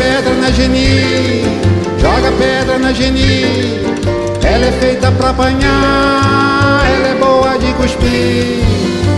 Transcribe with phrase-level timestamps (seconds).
[0.00, 1.42] pedra na geni,
[1.98, 3.42] joga pedra na geni.
[4.42, 8.64] Ela é feita pra apanhar, ela é boa de cuspir.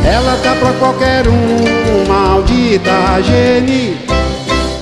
[0.05, 3.97] Ela tá pra qualquer um, maldita geni.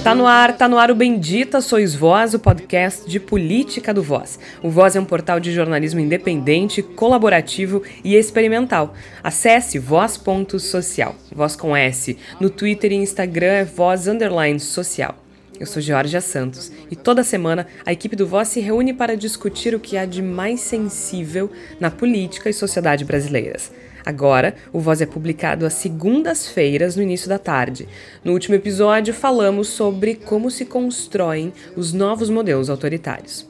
[0.03, 4.03] Tá no ar, tá no ar o Bendita Sois Voz, o podcast de política do
[4.03, 4.39] Voz.
[4.63, 8.95] O Voz é um portal de jornalismo independente, colaborativo e experimental.
[9.23, 12.17] Acesse voz.social, voz com S.
[12.41, 15.15] No Twitter e Instagram é voz underline social.
[15.61, 19.75] Eu sou Georgia Santos e toda semana a equipe do Voz se reúne para discutir
[19.75, 23.71] o que há de mais sensível na política e sociedade brasileiras.
[24.03, 27.87] Agora, o Voz é publicado às segundas-feiras, no início da tarde.
[28.25, 33.47] No último episódio, falamos sobre como se constroem os novos modelos autoritários.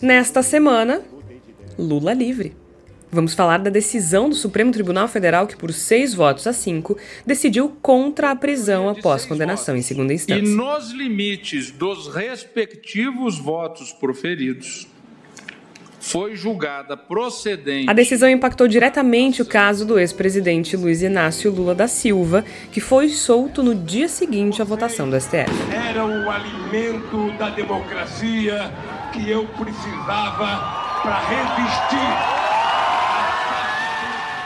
[0.00, 1.02] Nesta semana,
[1.76, 2.59] Lula livre.
[3.12, 6.96] Vamos falar da decisão do Supremo Tribunal Federal que, por seis votos a cinco,
[7.26, 10.40] decidiu contra a prisão após condenação em segunda instância.
[10.40, 14.86] E nos limites dos respectivos votos proferidos,
[16.00, 17.90] foi julgada procedente.
[17.90, 23.10] A decisão impactou diretamente o caso do ex-presidente Luiz Inácio Lula da Silva, que foi
[23.10, 25.50] solto no dia seguinte à votação do STF.
[25.88, 28.72] Era o alimento da democracia
[29.12, 32.59] que eu precisava para resistir.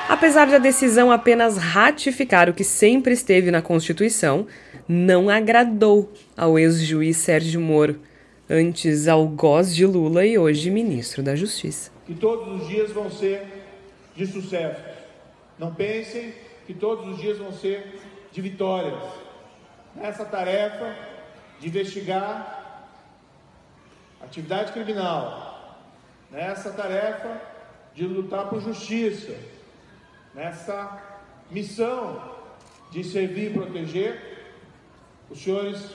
[0.09, 4.47] Apesar da decisão apenas ratificar o que sempre esteve na Constituição,
[4.87, 7.99] não agradou ao ex-juiz Sérgio Moro
[8.49, 11.91] antes algoz de Lula e hoje ministro da Justiça.
[12.05, 13.43] Que todos os dias vão ser
[14.15, 14.83] de sucesso.
[15.59, 16.35] Não pensem
[16.67, 17.99] que todos os dias vão ser
[18.31, 19.03] de vitórias.
[19.97, 20.95] Nessa tarefa
[21.61, 22.91] de investigar
[24.23, 25.81] atividade criminal,
[26.31, 27.41] nessa tarefa
[27.95, 29.35] de lutar por justiça,
[30.35, 31.03] nessa
[31.51, 32.21] missão
[32.91, 34.21] de servir e proteger,
[35.31, 35.91] os senhores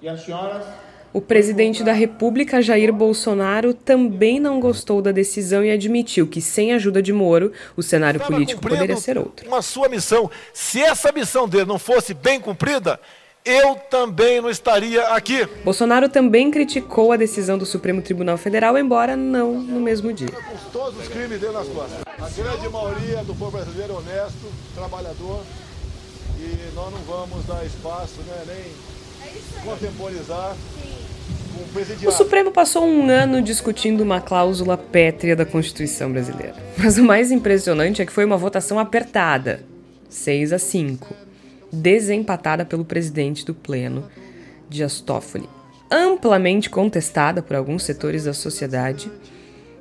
[0.00, 0.64] e as senhoras
[1.12, 6.72] o presidente da República, Jair Bolsonaro, também não gostou da decisão e admitiu que, sem
[6.72, 9.46] a ajuda de Moro, o cenário político poderia ser outro.
[9.46, 10.30] Uma sua missão.
[10.54, 12.98] Se essa missão dele não fosse bem cumprida,
[13.44, 15.46] eu também não estaria aqui.
[15.64, 20.30] Bolsonaro também criticou a decisão do Supremo Tribunal Federal, embora não no mesmo dia.
[20.72, 22.02] Todos os crimes dele nas costas.
[22.06, 25.42] A grande maioria do povo brasileiro é honesto, trabalhador,
[26.38, 30.56] e nós não vamos dar espaço, né, nem contemporizar
[32.06, 36.54] o Supremo passou um ano discutindo uma cláusula pétrea da Constituição brasileira.
[36.78, 39.62] Mas o mais impressionante é que foi uma votação apertada
[40.08, 41.31] 6 a 5
[41.72, 44.08] desempatada pelo presidente do Pleno,
[44.68, 45.48] Dias Toffoli.
[45.90, 49.10] Amplamente contestada por alguns setores da sociedade,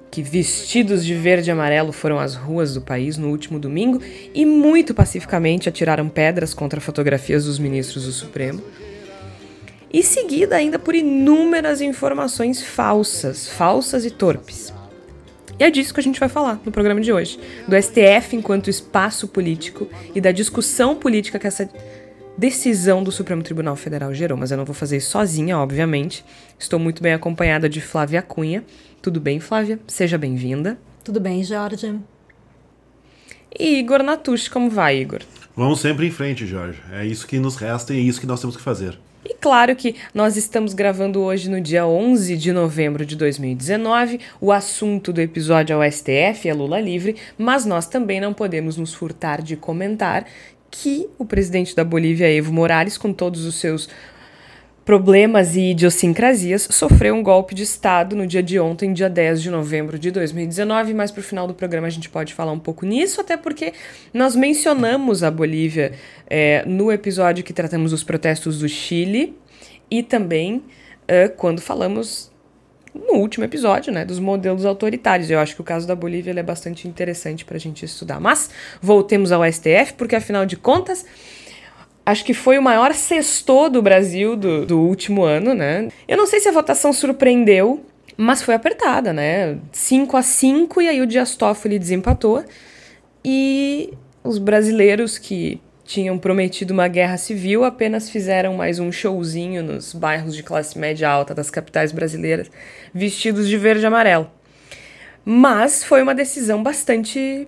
[0.10, 4.02] que vestidos de verde e amarelo foram às ruas do país no último domingo
[4.34, 8.62] e muito pacificamente atiraram pedras contra fotografias dos ministros do Supremo
[9.94, 14.74] e seguida ainda por inúmeras informações falsas, falsas e torpes.
[15.62, 18.68] E é disso que a gente vai falar no programa de hoje, do STF enquanto
[18.68, 21.70] espaço político e da discussão política que essa
[22.36, 26.26] decisão do Supremo Tribunal Federal gerou, mas eu não vou fazer isso sozinha, obviamente.
[26.58, 28.64] Estou muito bem acompanhada de Flávia Cunha.
[29.04, 29.80] Tudo bem, Flávia?
[29.86, 30.80] Seja bem-vinda.
[31.04, 31.96] Tudo bem, Jorge.
[33.60, 35.20] E Igor Natush, como vai, Igor?
[35.56, 36.82] Vamos sempre em frente, Jorge.
[36.92, 38.98] É isso que nos resta e é isso que nós temos que fazer.
[39.24, 44.20] E claro que nós estamos gravando hoje no dia 11 de novembro de 2019.
[44.40, 48.78] O assunto do episódio é o STF, é Lula livre, mas nós também não podemos
[48.78, 50.26] nos furtar de comentar
[50.72, 53.88] que o presidente da Bolívia, Evo Morales, com todos os seus
[54.84, 59.50] problemas e idiosincrasias, sofreu um golpe de Estado no dia de ontem, dia 10 de
[59.50, 60.94] novembro de 2019.
[60.94, 63.74] Mas para o final do programa a gente pode falar um pouco nisso, até porque
[64.14, 65.94] nós mencionamos a Bolívia
[66.30, 69.38] é, no episódio que tratamos dos protestos do Chile
[69.90, 70.64] e também
[71.08, 72.32] é, quando falamos
[72.94, 75.30] no último episódio, né, dos modelos autoritários.
[75.30, 78.20] Eu acho que o caso da Bolívia é bastante interessante para a gente estudar.
[78.20, 78.50] Mas
[78.82, 81.06] voltemos ao STF, porque afinal de contas
[82.06, 85.90] acho que foi o maior sexto do Brasil do, do último ano, né?
[86.08, 87.86] Eu não sei se a votação surpreendeu,
[88.18, 89.58] mas foi apertada, né?
[89.72, 92.44] 5 a 5 e aí o Dias Toffoli desempatou.
[93.24, 93.94] E
[94.24, 100.36] os brasileiros que tinham prometido uma guerra civil apenas fizeram mais um showzinho nos bairros
[100.36, 102.50] de classe média alta das capitais brasileiras,
[102.94, 104.30] vestidos de verde e amarelo.
[105.26, 107.48] Mas foi uma decisão bastante.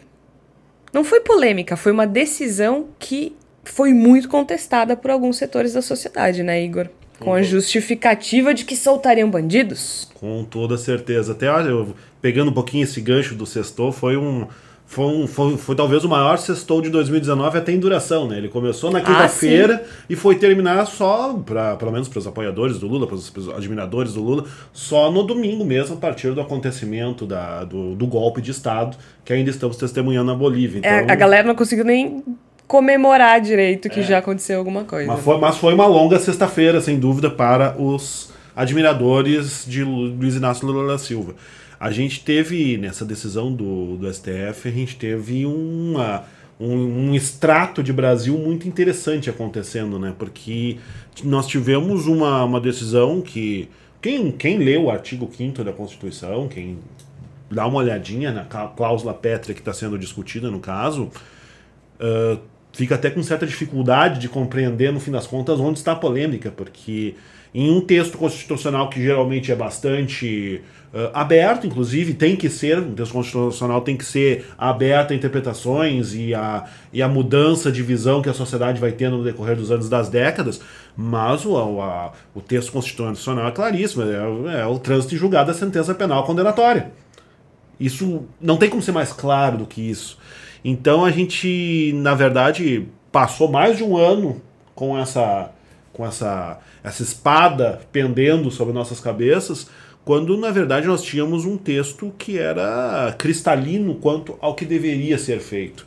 [0.92, 6.44] Não foi polêmica, foi uma decisão que foi muito contestada por alguns setores da sociedade,
[6.44, 6.88] né, Igor?
[7.20, 10.12] Com a justificativa de que soltariam bandidos.
[10.16, 11.32] Com toda certeza.
[11.32, 11.88] Até olha,
[12.22, 14.46] pegando um pouquinho esse gancho do Sextou, foi um,
[14.86, 18.38] foi, um, foi, foi, talvez o maior sextou de 2019 até em duração, né?
[18.38, 22.78] Ele começou na quinta-feira ah, e foi terminar só, pra, pelo menos para os apoiadores
[22.78, 27.26] do Lula, para os admiradores do Lula, só no domingo mesmo, a partir do acontecimento
[27.26, 28.96] da, do, do golpe de Estado
[29.26, 30.80] que ainda estamos testemunhando na Bolívia.
[30.80, 32.24] Então, é, a galera não conseguiu nem
[32.68, 35.12] comemorar direito que é, já aconteceu alguma coisa.
[35.12, 40.68] Mas foi, mas foi uma longa sexta-feira, sem dúvida, para os admiradores de Luiz Inácio
[40.68, 41.36] Lula da Silva.
[41.80, 46.24] A gente teve, nessa decisão do, do STF, a gente teve uma,
[46.60, 50.14] um, um extrato de Brasil muito interessante acontecendo, né?
[50.18, 50.78] Porque
[51.24, 53.70] nós tivemos uma, uma decisão que.
[54.02, 56.78] Quem, quem lê o artigo 5 da Constituição, quem
[57.50, 61.10] dá uma olhadinha na cláusula pétrea que está sendo discutida no caso,
[62.00, 62.38] uh,
[62.74, 66.52] fica até com certa dificuldade de compreender, no fim das contas, onde está a polêmica,
[66.52, 67.16] porque
[67.54, 70.60] em um texto constitucional que geralmente é bastante
[70.92, 76.16] uh, aberto, inclusive tem que ser, um texto constitucional tem que ser aberto a interpretações
[76.16, 79.70] e a, e a mudança de visão que a sociedade vai tendo no decorrer dos
[79.70, 80.60] anos das décadas,
[80.98, 85.94] mas o, a, o texto constitucional é claríssimo, é, é o trânsito julgado da sentença
[85.94, 86.92] penal condenatória.
[87.80, 90.18] Isso não tem como ser mais claro do que isso.
[90.64, 94.42] Então a gente, na verdade, passou mais de um ano
[94.74, 95.52] com essa
[95.92, 99.68] com essa essa espada pendendo sobre nossas cabeças,
[100.04, 105.40] quando na verdade nós tínhamos um texto que era cristalino quanto ao que deveria ser
[105.40, 105.86] feito.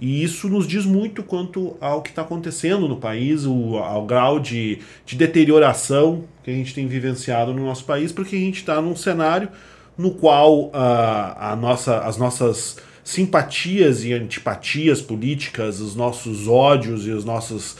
[0.00, 4.40] E isso nos diz muito quanto ao que está acontecendo no país, o, ao grau
[4.40, 8.80] de, de deterioração que a gente tem vivenciado no nosso país, porque a gente está
[8.82, 9.48] num cenário
[9.96, 17.10] no qual uh, a nossa, as nossas simpatias e antipatias políticas, os nossos ódios e
[17.10, 17.76] as nossas,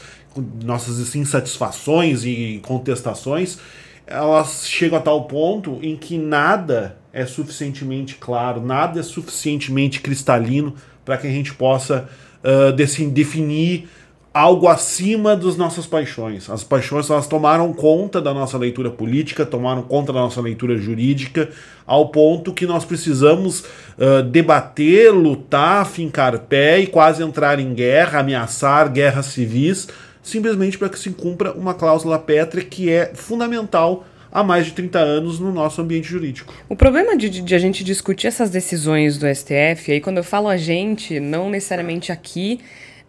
[0.63, 3.59] nossas insatisfações e contestações,
[4.05, 10.75] elas chegam a tal ponto em que nada é suficientemente claro, nada é suficientemente cristalino
[11.05, 12.09] para que a gente possa
[12.43, 13.87] uh, definir
[14.33, 16.49] algo acima das nossas paixões.
[16.49, 21.49] As paixões elas tomaram conta da nossa leitura política, tomaram conta da nossa leitura jurídica,
[21.85, 28.21] ao ponto que nós precisamos uh, debater, lutar, fincar pé e quase entrar em guerra,
[28.21, 29.87] ameaçar guerras civis,
[30.23, 34.97] simplesmente para que se cumpra uma cláusula pétrea que é fundamental há mais de 30
[34.97, 36.51] anos no nosso ambiente jurídico.
[36.67, 40.47] O problema de, de, a gente discutir essas decisões do STF, aí quando eu falo
[40.47, 42.59] a gente, não necessariamente aqui,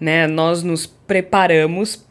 [0.01, 2.05] né, nós nos preparamos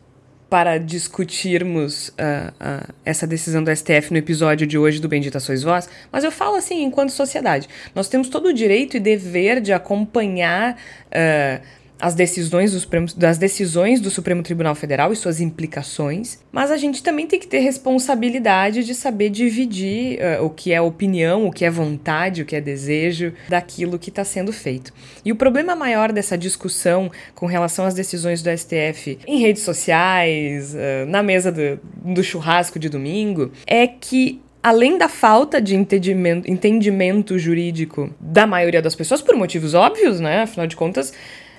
[0.49, 5.63] para discutirmos uh, uh, essa decisão do STF no episódio de hoje do Bendita Sois
[5.63, 7.67] Vós, mas eu falo assim, enquanto sociedade.
[7.95, 10.77] Nós temos todo o direito e dever de acompanhar.
[11.07, 16.71] Uh, as decisões do Supremo, das decisões do Supremo Tribunal Federal e suas implicações, mas
[16.71, 21.47] a gente também tem que ter responsabilidade de saber dividir uh, o que é opinião,
[21.47, 24.93] o que é vontade, o que é desejo daquilo que está sendo feito.
[25.23, 30.73] E o problema maior dessa discussão com relação às decisões do STF em redes sociais,
[30.73, 36.49] uh, na mesa do, do churrasco de domingo, é que além da falta de entendimento,
[36.49, 40.43] entendimento, jurídico da maioria das pessoas, por motivos óbvios, né?
[40.43, 41.13] Afinal de contas,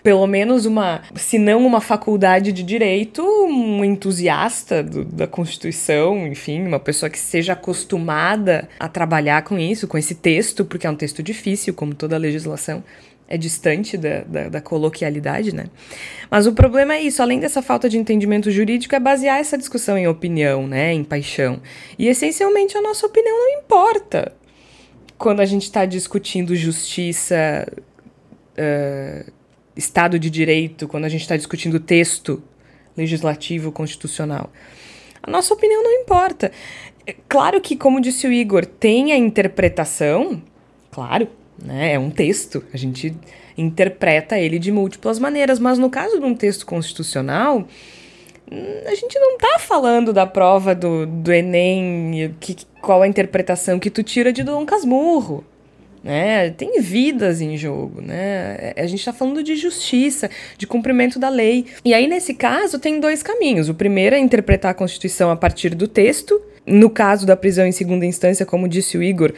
[0.05, 6.61] pelo menos uma, se não uma faculdade de direito, um entusiasta do, da Constituição, enfim,
[6.67, 10.95] uma pessoa que seja acostumada a trabalhar com isso, com esse texto, porque é um
[10.95, 12.85] texto difícil, como toda legislação
[13.27, 15.65] é distante da, da, da, coloquialidade, né?
[16.31, 19.97] Mas o problema é isso, além dessa falta de entendimento jurídico, é basear essa discussão
[19.97, 20.93] em opinião, né?
[20.93, 21.63] Em paixão.
[21.99, 24.35] E essencialmente a nossa opinião não importa
[25.17, 27.67] quando a gente está discutindo justiça.
[28.53, 29.44] Uh,
[29.77, 32.43] Estado de Direito, quando a gente está discutindo texto
[32.97, 34.51] legislativo constitucional.
[35.23, 36.53] A nossa opinião não importa.
[37.07, 40.43] É claro que, como disse o Igor, tem a interpretação,
[40.91, 41.29] claro,
[41.59, 41.95] né?
[41.95, 43.15] É um texto, a gente
[43.57, 47.67] interpreta ele de múltiplas maneiras, mas no caso de um texto constitucional,
[48.51, 53.79] hum, a gente não está falando da prova do, do Enem, que, qual a interpretação
[53.79, 55.45] que tu tira de Dom Casmurro
[56.05, 56.51] né?
[56.51, 58.75] Tem vidas em jogo, né?
[58.77, 61.65] A gente está falando de justiça, de cumprimento da lei.
[61.83, 63.71] E aí, nesse caso, tem dois caminhos.
[63.71, 66.39] O primeiro é interpretar a Constituição a partir do texto.
[66.67, 69.33] No caso da prisão em segunda instância, como disse o Igor,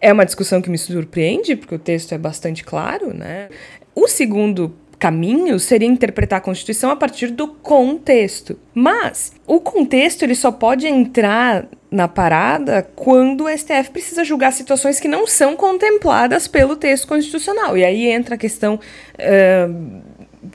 [0.00, 3.48] é uma discussão que me surpreende, porque o texto é bastante claro, né?
[3.94, 8.58] O segundo caminho seria interpretar a Constituição a partir do contexto.
[8.74, 15.00] Mas o contexto ele só pode entrar na parada quando o STF precisa julgar situações
[15.00, 17.76] que não são contempladas pelo texto constitucional.
[17.76, 20.02] E aí entra a questão uh,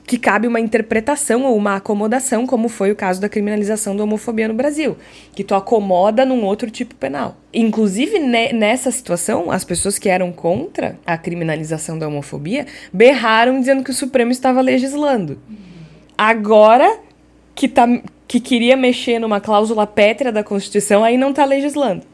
[0.06, 4.48] que cabe uma interpretação ou uma acomodação, como foi o caso da criminalização da homofobia
[4.48, 4.96] no Brasil,
[5.34, 7.36] que tu acomoda num outro tipo penal.
[7.52, 13.84] Inclusive, ne nessa situação, as pessoas que eram contra a criminalização da homofobia berraram dizendo
[13.84, 15.38] que o Supremo estava legislando.
[16.16, 17.00] Agora
[17.54, 17.86] que, tá,
[18.26, 22.13] que queria mexer numa cláusula pétrea da Constituição, aí não está legislando.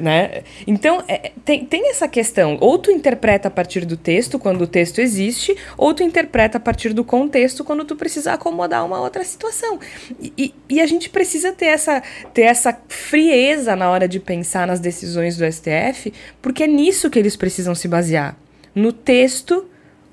[0.00, 0.42] Né?
[0.66, 2.58] Então, é, tem, tem essa questão.
[2.60, 6.60] Ou tu interpreta a partir do texto, quando o texto existe, ou tu interpreta a
[6.60, 9.78] partir do contexto, quando tu precisa acomodar uma outra situação.
[10.20, 12.02] E, e, e a gente precisa ter essa,
[12.34, 16.12] ter essa frieza na hora de pensar nas decisões do STF,
[16.42, 18.36] porque é nisso que eles precisam se basear.
[18.74, 19.66] No texto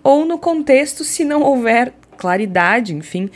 [0.04, 3.30] ou no contexto, se não houver claridade, enfim.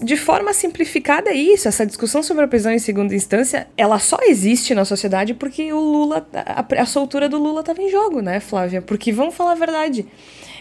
[0.00, 4.16] De forma simplificada é isso, essa discussão sobre a prisão em segunda instância, ela só
[4.22, 8.38] existe na sociedade porque o Lula, a, a soltura do Lula estava em jogo, né,
[8.38, 8.80] Flávia?
[8.80, 10.06] Porque vamos falar a verdade.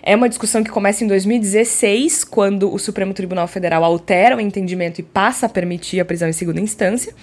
[0.02, 5.00] É uma discussão que começa em 2016, quando o Supremo Tribunal Federal altera o entendimento
[5.00, 7.14] e passa a permitir a prisão em segunda instância.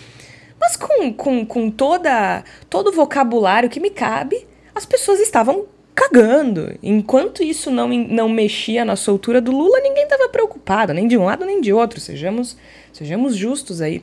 [0.60, 6.74] Mas com, com, com toda, todo o vocabulário que me cabe, as pessoas estavam cagando.
[6.82, 11.24] Enquanto isso não, não mexia na soltura do Lula, ninguém estava preocupado, nem de um
[11.24, 12.00] lado nem de outro.
[12.00, 12.56] Sejamos,
[12.92, 14.02] sejamos justos aí.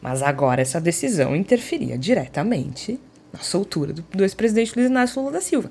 [0.00, 2.98] Mas agora essa decisão interferia diretamente
[3.32, 5.70] na soltura do, do ex-presidente Luiz Inácio Lula da Silva.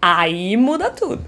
[0.00, 1.24] Aí muda tudo.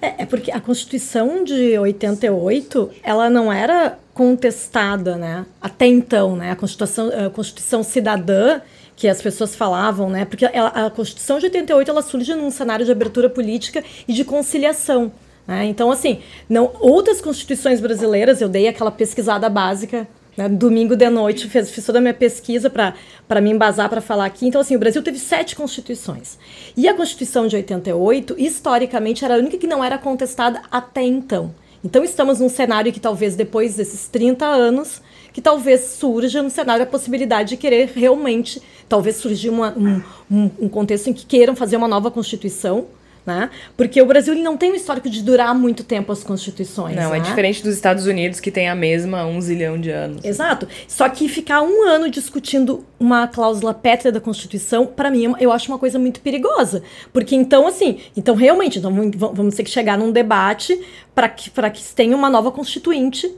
[0.00, 5.46] É, é, porque a Constituição de 88, ela não era contestada, né?
[5.60, 6.50] Até então, né?
[6.50, 8.60] A Constituição, a Constituição Cidadã,
[8.96, 10.24] que as pessoas falavam, né?
[10.24, 14.24] Porque ela, a Constituição de 88 ela surge num cenário de abertura política e de
[14.24, 15.12] conciliação.
[15.46, 15.66] Né?
[15.66, 20.48] Então, assim, não, outras constituições brasileiras, eu dei aquela pesquisada básica né?
[20.48, 24.46] Domingo de noite, fiz, fiz toda a minha pesquisa para me embasar para falar aqui.
[24.46, 26.38] Então, assim, o Brasil teve sete constituições.
[26.76, 31.54] E a Constituição de 88, historicamente, era a única que não era contestada até então.
[31.82, 35.00] Então, estamos num cenário que talvez depois desses 30 anos,
[35.36, 40.50] que talvez surja no cenário a possibilidade de querer realmente, talvez surgir uma, um, um,
[40.60, 42.86] um contexto em que queiram fazer uma nova Constituição,
[43.26, 43.50] né?
[43.76, 46.96] Porque o Brasil não tem um histórico de durar muito tempo as constituições.
[46.96, 47.18] Não, é né?
[47.18, 50.24] é diferente dos Estados Unidos, que tem a mesma há um zilhão de anos.
[50.24, 50.66] Exato.
[50.88, 55.70] Só que ficar um ano discutindo uma cláusula pétrea da Constituição, para mim, eu acho
[55.70, 56.82] uma coisa muito perigosa.
[57.12, 58.90] Porque então, assim, então realmente, então,
[59.34, 60.80] vamos ter que chegar num debate
[61.14, 63.30] para que, que tenha uma nova constituinte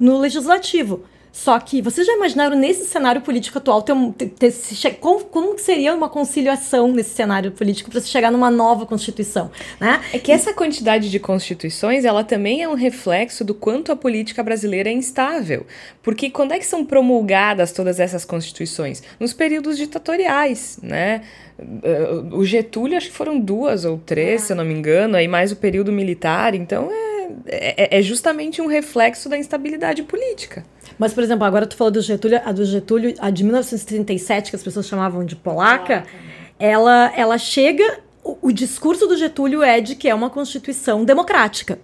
[0.00, 1.04] no legislativo.
[1.32, 5.94] Só que vocês já imaginaram nesse cenário político atual ter, ter, ter, como, como seria
[5.94, 10.00] uma conciliação nesse cenário político para se chegar numa nova constituição, né?
[10.12, 14.42] É que essa quantidade de constituições, ela também é um reflexo do quanto a política
[14.42, 15.66] brasileira é instável.
[16.02, 19.02] Porque quando é que são promulgadas todas essas constituições?
[19.20, 21.22] Nos períodos ditatoriais, né?
[22.32, 24.46] O Getúlio, acho que foram duas ou três, ah.
[24.46, 26.88] se eu não me engano, aí mais o período militar, então
[27.46, 30.64] é, é, é justamente um reflexo da instabilidade política.
[30.98, 34.56] Mas, por exemplo, agora tu falou do Getúlio, a do Getúlio, a de 1937, que
[34.56, 36.04] as pessoas chamavam de polaca,
[36.58, 38.00] ela, ela chega.
[38.24, 41.78] O, o discurso do Getúlio é de que é uma constituição democrática.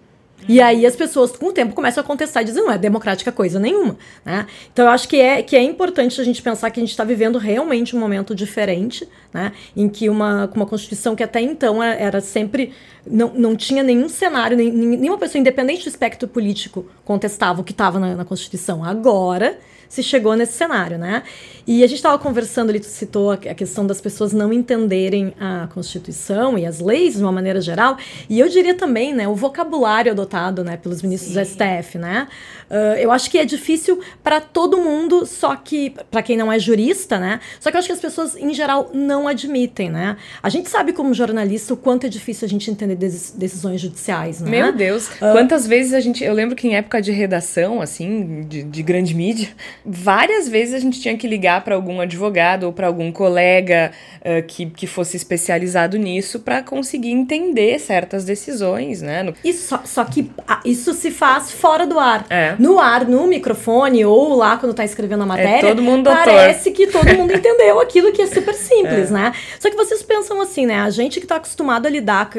[0.48, 3.58] E aí as pessoas, com o tempo, começam a contestar dizer não é democrática coisa
[3.58, 3.96] nenhuma.
[4.24, 4.46] Né?
[4.72, 7.04] Então eu acho que é, que é importante a gente pensar que a gente está
[7.04, 9.52] vivendo realmente um momento diferente, né?
[9.76, 12.72] em que uma, uma Constituição que até então era, era sempre.
[13.06, 17.72] Não, não tinha nenhum cenário, nem, nenhuma pessoa, independente do espectro político, contestava o que
[17.72, 18.82] estava na, na Constituição.
[18.84, 19.58] Agora
[19.94, 21.22] se chegou nesse cenário, né?
[21.66, 25.68] E a gente estava conversando ali, tu citou a, questão das pessoas não entenderem a
[25.72, 27.96] Constituição e as leis de uma maneira geral,
[28.28, 31.40] e eu diria também, né, o vocabulário adotado, né, pelos ministros Sim.
[31.40, 32.28] do STF, né?
[32.70, 36.58] Uh, eu acho que é difícil para todo mundo, só que para quem não é
[36.58, 37.40] jurista, né?
[37.60, 40.16] Só que eu acho que as pessoas em geral não admitem, né?
[40.42, 44.50] A gente sabe como jornalista o quanto é difícil a gente entender decisões judiciais, né?
[44.50, 48.42] Meu Deus, uh, quantas vezes a gente, eu lembro que em época de redação, assim,
[48.48, 49.48] de, de grande mídia,
[49.84, 54.42] várias vezes a gente tinha que ligar para algum advogado ou para algum colega uh,
[54.46, 59.22] que, que fosse especializado nisso para conseguir entender certas decisões, né?
[59.22, 59.34] No...
[59.44, 60.30] Isso, só, só que
[60.64, 62.24] isso se faz fora do ar.
[62.30, 62.56] É.
[62.58, 66.04] No ar, no microfone ou lá quando tá escrevendo a é matéria, é todo mundo
[66.10, 69.14] parece que todo mundo entendeu aquilo que é super simples, é.
[69.14, 69.32] né?
[69.60, 70.80] Só que vocês pensam assim, né?
[70.80, 72.30] A gente que tá acostumado a lidar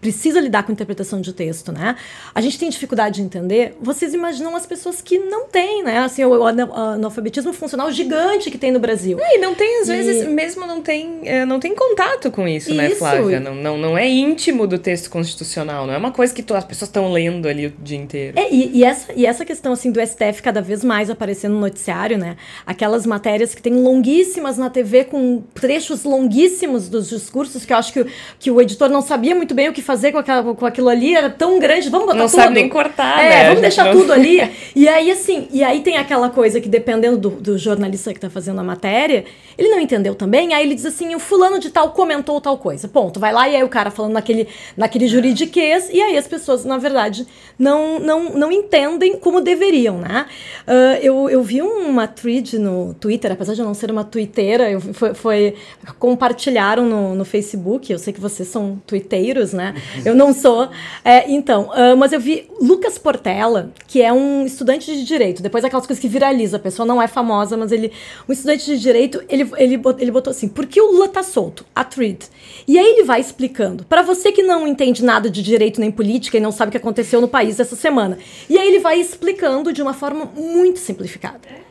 [0.00, 1.96] precisa lidar com interpretação de texto, né?
[2.34, 3.76] A gente tem dificuldade de entender.
[3.80, 5.98] Vocês imaginam as pessoas que não têm, né?
[5.98, 9.18] Assim, o, analfabetismo funcional gigante que tem no Brasil.
[9.20, 9.92] e não tem, às e...
[9.92, 13.40] vezes, mesmo não tem, é, não tem contato com isso, né, isso, né, Flávia?
[13.40, 16.64] Não, não, não é íntimo do texto constitucional, não é uma coisa que tu, as
[16.64, 18.38] pessoas estão lendo ali o dia inteiro.
[18.38, 21.60] É, e, e, essa, e essa questão, assim, do STF cada vez mais aparecendo no
[21.60, 22.36] noticiário, né?
[22.64, 27.92] Aquelas matérias que tem longuíssimas na TV com trechos longuíssimos dos discursos que eu acho
[27.92, 28.06] que,
[28.38, 31.16] que o editor não sabia muito bem o que fazer com, aquela, com aquilo ali
[31.16, 32.36] era tão grande, vamos botar não tudo.
[32.36, 33.44] Não sabe nem cortar, é, né?
[33.46, 33.92] vamos deixar não...
[33.92, 34.38] tudo ali.
[34.76, 38.30] E aí, assim, e aí tem aquela coisa que dependendo do, do jornalista que tá
[38.30, 39.24] fazendo a matéria,
[39.56, 42.86] ele não entendeu também, aí ele diz assim, o fulano de tal comentou tal coisa,
[42.86, 43.18] ponto.
[43.18, 46.78] Vai lá e aí o cara falando naquele, naquele juridiquês, e aí as pessoas, na
[46.78, 47.26] verdade,
[47.58, 50.26] não, não, não entendem como deveriam, né?
[50.66, 54.70] Uh, eu, eu vi uma thread no Twitter, apesar de eu não ser uma twitteira,
[54.70, 55.56] eu, foi, foi
[55.98, 59.74] compartilharam no, no Facebook, eu sei que vocês são twitteiros, né?
[60.04, 60.68] Eu não sou.
[61.04, 65.64] É, então, uh, mas eu vi Lucas Portela, que é um estudante de direito, depois
[65.64, 67.92] aquelas coisas que viraliza, a pessoa não é famosa, mas ele,
[68.28, 71.64] um estudante de direito, ele, ele, ele botou assim, por que o Lula tá solto?
[71.74, 72.18] A thread.
[72.66, 76.36] E aí ele vai explicando, para você que não entende nada de direito nem política
[76.36, 78.18] e não sabe o que aconteceu no país essa semana.
[78.48, 81.67] E aí ele vai explicando de uma forma muito simplificada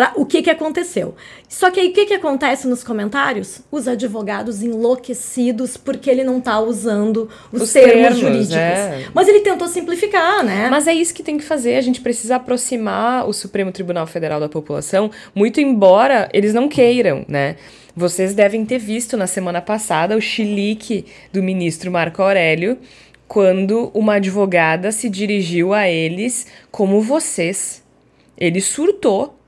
[0.00, 1.14] para o que, que aconteceu.
[1.46, 3.60] Só que aí o que, que acontece nos comentários?
[3.70, 8.56] Os advogados enlouquecidos porque ele não está usando os, os termos, termos, jurídicos.
[8.56, 9.04] É.
[9.12, 10.68] Mas ele tentou simplificar, né?
[10.70, 11.76] Mas é isso que tem que fazer.
[11.76, 17.26] A gente precisa aproximar o Supremo Tribunal Federal da população, muito embora eles não queiram,
[17.28, 17.56] né?
[17.94, 22.78] Vocês devem ter visto na semana passada o chilique do ministro Marco Aurélio
[23.28, 27.84] quando uma advogada se dirigiu a eles como vocês.
[28.38, 29.38] Ele surtou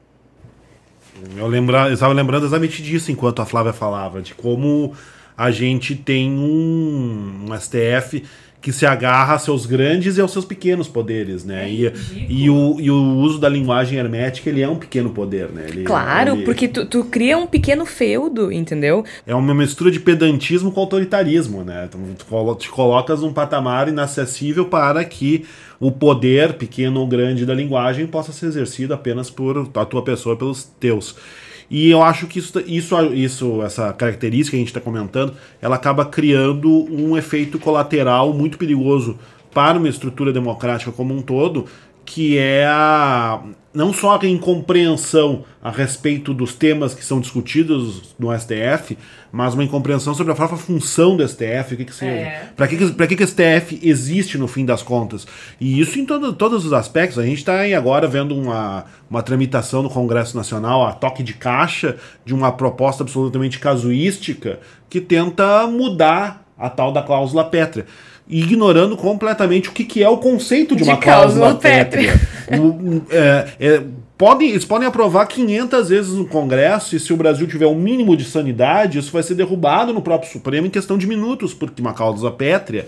[1.37, 4.95] eu, lembra, estava lembrando exatamente disso enquanto a Flávia falava, de como
[5.37, 8.25] a gente tem um, um STF
[8.63, 11.65] que se agarra aos seus grandes e aos seus pequenos poderes, né?
[11.65, 11.93] É e,
[12.29, 15.67] e, o, e o uso da linguagem hermética, ele é um pequeno poder, né?
[15.69, 19.05] Ele, claro, ele, porque tu, tu cria um pequeno feudo, entendeu?
[19.27, 21.89] É uma mistura de pedantismo com autoritarismo, né?
[21.91, 21.99] Tu
[22.55, 25.45] te colocas num patamar inacessível para que
[25.81, 30.37] o poder, pequeno ou grande, da linguagem possa ser exercido apenas por a tua pessoa,
[30.37, 31.17] pelos teus.
[31.73, 35.77] E eu acho que isso, isso, isso essa característica que a gente está comentando, ela
[35.77, 39.19] acaba criando um efeito colateral muito perigoso
[39.55, 41.65] para uma estrutura democrática como um todo,
[42.05, 43.41] que é a,
[43.73, 48.99] não só a incompreensão a respeito dos temas que são discutidos no STF,
[49.31, 52.13] mas uma incompreensão sobre a própria função do STF, o que, que seja.
[52.13, 52.49] É.
[52.57, 55.27] Para que, que, que, que o STF existe no fim das contas.
[55.61, 57.19] E isso em todo, todos os aspectos.
[57.19, 61.97] A gente está agora vendo uma, uma tramitação no Congresso Nacional, a toque de caixa,
[62.25, 64.59] de uma proposta absolutamente casuística
[64.91, 67.87] que tenta mudar a tal da cláusula pétrea
[68.29, 72.21] ignorando completamente o que, que é o conceito de, de uma cláusula, pétrea.
[73.11, 73.83] é, é,
[74.17, 78.17] podem, eles podem aprovar 500 vezes no Congresso e se o Brasil tiver um mínimo
[78.17, 81.93] de sanidade, isso vai ser derrubado no próprio Supremo em questão de minutos, porque uma
[81.93, 82.87] cláusula pétrea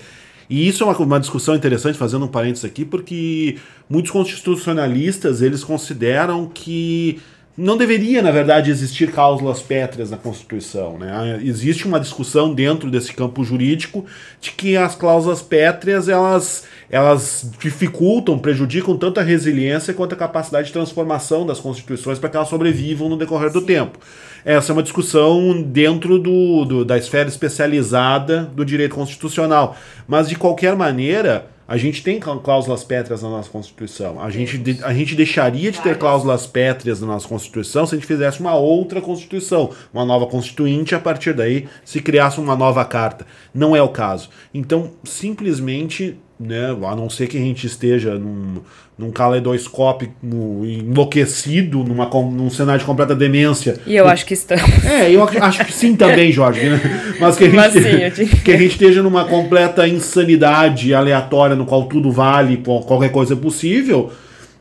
[0.49, 3.57] e isso é uma, uma, discussão interessante, fazendo um parênteses aqui, porque
[3.89, 7.21] muitos constitucionalistas eles consideram que
[7.57, 10.99] não deveria, na verdade, existir cláusulas pétreas na Constituição.
[10.99, 11.41] Né?
[11.43, 14.05] Existe uma discussão dentro desse campo jurídico
[14.41, 20.67] de que as cláusulas pétreas elas, elas dificultam, prejudicam tanto a resiliência quanto a capacidade
[20.67, 24.01] de transformação das constituições para que elas sobrevivam no decorrer do tempo.
[24.45, 29.77] Essa é uma discussão dentro do, do da esfera especializada do direito constitucional.
[30.09, 34.21] Mas, de qualquer maneira, a gente tem cláusulas pétreas na nossa Constituição.
[34.21, 37.99] A gente, de, a gente deixaria de ter cláusulas pétreas na nossa Constituição se a
[37.99, 42.85] gente fizesse uma outra Constituição, uma nova Constituinte, a partir daí se criasse uma nova
[42.85, 43.27] carta.
[43.53, 44.29] Não é o caso.
[44.53, 46.71] Então, simplesmente né?
[46.71, 48.61] A não ser que a gente esteja num,
[48.99, 53.81] num caleidoscópio enlouquecido, numa, num cenário de completa demência.
[53.87, 54.85] E eu acho que estamos.
[54.85, 56.69] É, eu acho que sim também, Jorge.
[56.69, 56.81] Né?
[57.21, 61.67] Mas que a, gente, Mas sim, que a gente esteja numa completa insanidade aleatória no
[61.67, 64.13] qual tudo vale, qualquer coisa é possível.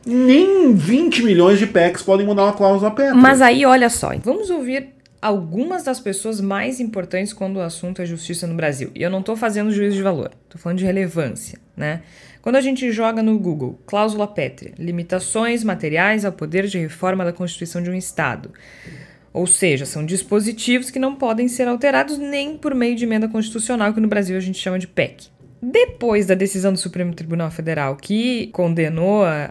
[0.06, 3.14] Nem 20 milhões de PECs podem mudar uma cláusula pétrea.
[3.14, 8.06] Mas aí, olha só, vamos ouvir algumas das pessoas mais importantes quando o assunto é
[8.06, 8.90] justiça no Brasil.
[8.94, 12.02] E eu não estou fazendo juízo de valor, estou falando de relevância, né?
[12.40, 17.32] Quando a gente joga no Google cláusula pétrea, limitações materiais ao poder de reforma da
[17.32, 18.50] Constituição de um Estado.
[19.32, 23.92] Ou seja, são dispositivos que não podem ser alterados nem por meio de emenda constitucional,
[23.92, 25.28] que no Brasil a gente chama de PEC.
[25.60, 29.48] Depois da decisão do Supremo Tribunal Federal, que condenou a,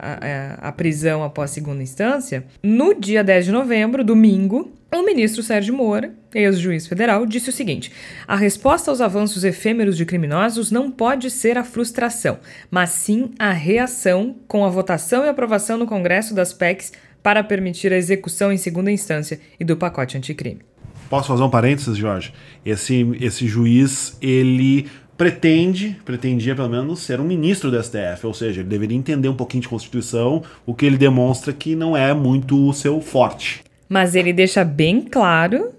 [0.62, 5.74] a, a prisão após segunda instância, no dia 10 de novembro, domingo, o ministro Sérgio
[5.74, 7.92] Moura, ex-juiz federal, disse o seguinte:
[8.28, 13.52] a resposta aos avanços efêmeros de criminosos não pode ser a frustração, mas sim a
[13.52, 16.92] reação com a votação e aprovação no Congresso das PECs
[17.24, 20.62] para permitir a execução em segunda instância e do pacote anticrime.
[21.10, 22.34] Posso fazer um parênteses, Jorge?
[22.66, 28.62] Esse, esse juiz, ele pretende, pretendia pelo menos ser um ministro do STF, ou seja,
[28.62, 32.68] ele deveria entender um pouquinho de Constituição, o que ele demonstra que não é muito
[32.68, 35.72] o seu forte mas ele deixa bem claro,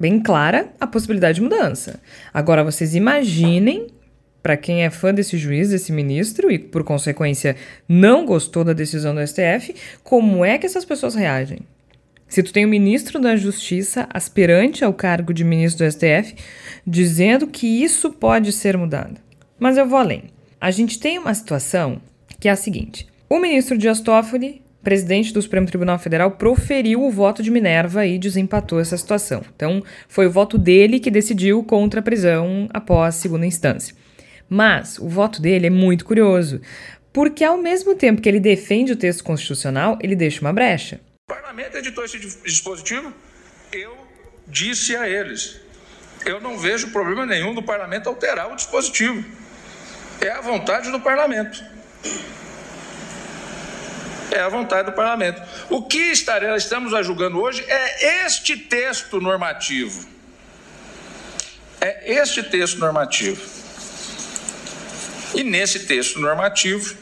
[0.00, 2.00] bem clara a possibilidade de mudança.
[2.32, 3.88] Agora vocês imaginem
[4.42, 9.14] para quem é fã desse juiz, desse ministro e por consequência não gostou da decisão
[9.14, 11.58] do STF, como é que essas pessoas reagem?
[12.26, 16.36] Se tu tem o ministro da Justiça aspirante ao cargo de ministro do STF
[16.86, 19.20] dizendo que isso pode ser mudado.
[19.58, 20.30] Mas eu vou além.
[20.58, 22.00] A gente tem uma situação
[22.40, 27.10] que é a seguinte: o ministro Dias Toffoli presidente do Supremo Tribunal Federal proferiu o
[27.10, 29.42] voto de Minerva e desempatou essa situação.
[29.54, 33.94] Então, foi o voto dele que decidiu contra a prisão após segunda instância.
[34.48, 36.60] Mas o voto dele é muito curioso,
[37.12, 41.00] porque ao mesmo tempo que ele defende o texto constitucional, ele deixa uma brecha.
[41.28, 43.12] O parlamento editou esse dispositivo,
[43.72, 43.94] eu
[44.46, 45.60] disse a eles:
[46.24, 49.24] eu não vejo problema nenhum do parlamento alterar o dispositivo.
[50.20, 51.62] É a vontade do parlamento
[54.30, 55.42] é a vontade do parlamento.
[55.70, 60.06] O que estaremos, estamos julgando hoje é este texto normativo.
[61.80, 63.40] É este texto normativo.
[65.34, 66.96] E nesse texto normativo,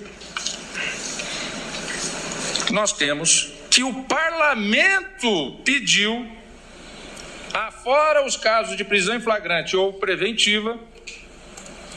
[2.70, 6.30] nós temos que o parlamento pediu,
[7.52, 10.78] afora os casos de prisão em flagrante ou preventiva,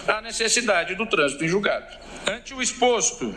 [0.07, 1.97] a necessidade do trânsito em julgado.
[2.27, 3.35] Ante o exposto,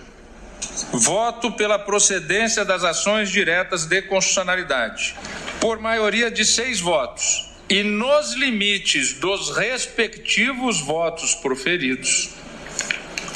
[0.93, 5.15] Voto pela procedência das ações diretas de constitucionalidade.
[5.61, 12.31] Por maioria de seis votos e nos limites dos respectivos votos proferidos,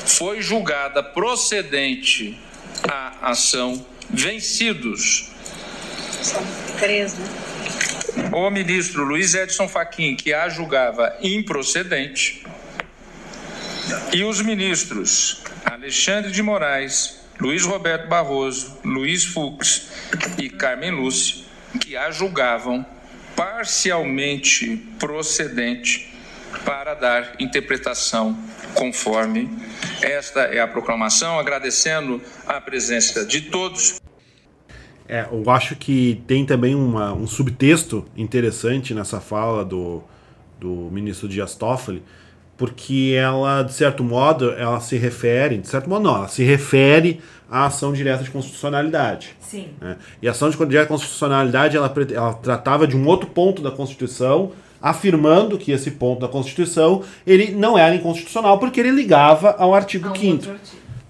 [0.05, 2.39] foi julgada procedente
[2.89, 5.31] a ação vencidos.
[6.23, 6.43] São
[6.79, 7.27] três, né?
[8.33, 12.45] O ministro Luiz Edson Fachin, que a julgava improcedente,
[14.13, 19.91] e os ministros Alexandre de Moraes, Luiz Roberto Barroso, Luiz Fux
[20.39, 21.45] e Carmen Lúcia,
[21.81, 22.87] que a julgavam
[23.35, 26.15] parcialmente procedente
[26.65, 28.39] para dar interpretação
[28.75, 29.51] conforme.
[30.01, 34.01] Esta é a proclamação, agradecendo a presença de todos.
[35.09, 40.03] É, eu acho que tem também uma, um subtexto interessante nessa fala do,
[40.59, 42.03] do ministro Dias Toffoli,
[42.57, 47.21] porque ela, de certo modo, ela se refere, de certo modo não, ela se refere
[47.51, 49.37] à ação direta de constitucionalidade.
[49.41, 49.69] Sim.
[49.81, 49.97] Né?
[50.23, 53.71] E a ação de direta de constitucionalidade, ela, ela tratava de um outro ponto da
[53.71, 59.75] Constituição, afirmando que esse ponto da Constituição ele não era inconstitucional porque ele ligava ao
[59.75, 60.47] artigo 5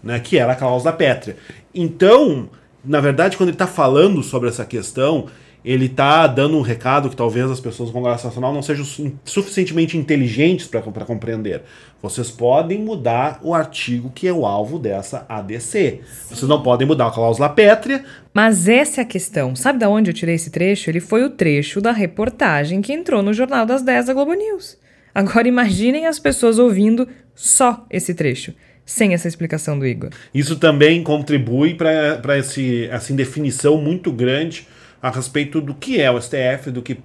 [0.07, 1.37] né, que era a cláusula pétrea.
[1.75, 2.49] Então,
[2.85, 5.27] na verdade, quando ele está falando sobre essa questão,
[5.67, 8.85] ele está dando um recado que talvez as pessoas do Congresso Nacional não sejam
[9.25, 11.63] suficientemente inteligentes para compreender.
[12.01, 15.59] Vocês podem mudar o artigo que é o alvo dessa ADC.
[15.61, 16.01] Sim.
[16.29, 18.05] Vocês não podem mudar a cláusula pétrea.
[18.33, 19.57] Mas essa é a questão.
[19.57, 20.89] Sabe de onde eu tirei esse trecho?
[20.89, 24.79] Ele foi o trecho da reportagem que entrou no Jornal das 10 da Globo News.
[25.13, 30.11] Agora imaginem as pessoas ouvindo só esse trecho sem essa explicação do Igor.
[30.33, 34.69] Isso também contribui para essa indefinição muito grande
[35.01, 36.99] a respeito do que é o STF, do que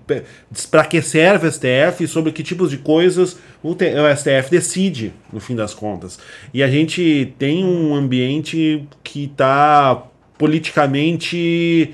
[0.70, 5.40] para que serve o STF e sobre que tipos de coisas o, STF decide no
[5.40, 6.20] fim das contas.
[6.54, 10.04] E a gente tem um ambiente que está
[10.38, 11.94] politicamente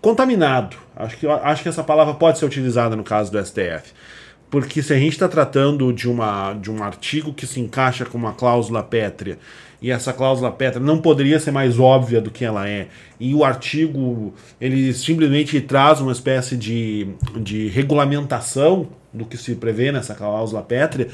[0.00, 0.76] contaminado.
[0.96, 3.92] Acho que, acho que essa palavra pode ser utilizada no caso do STF.
[4.50, 8.16] Porque se a gente está tratando de, uma, de um artigo que se encaixa com
[8.16, 9.38] uma cláusula pétrea
[9.80, 12.88] e essa cláusula pétrea não poderia ser mais óbvia do que ela é.
[13.18, 19.92] E o artigo, ele simplesmente traz uma espécie de, de regulamentação do que se prevê
[19.92, 21.08] nessa cláusula pétrea.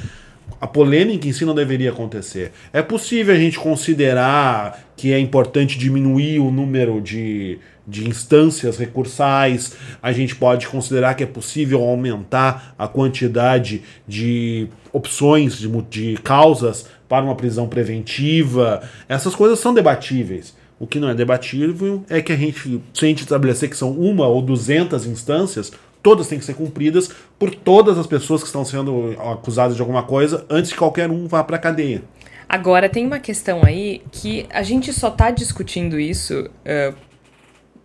[0.61, 2.53] A polêmica em si não deveria acontecer.
[2.73, 9.77] É possível a gente considerar que é importante diminuir o número de, de instâncias recursais,
[10.03, 16.87] a gente pode considerar que é possível aumentar a quantidade de opções, de, de causas
[17.09, 18.83] para uma prisão preventiva.
[19.09, 20.55] Essas coisas são debatíveis.
[20.79, 23.93] O que não é debatível é que a gente, se a gente estabelecer que são
[23.93, 28.65] uma ou duzentas instâncias, todas têm que ser cumpridas por todas as pessoas que estão
[28.65, 32.03] sendo acusadas de alguma coisa antes que qualquer um vá para a cadeia.
[32.49, 36.95] Agora, tem uma questão aí que a gente só está discutindo isso, uh,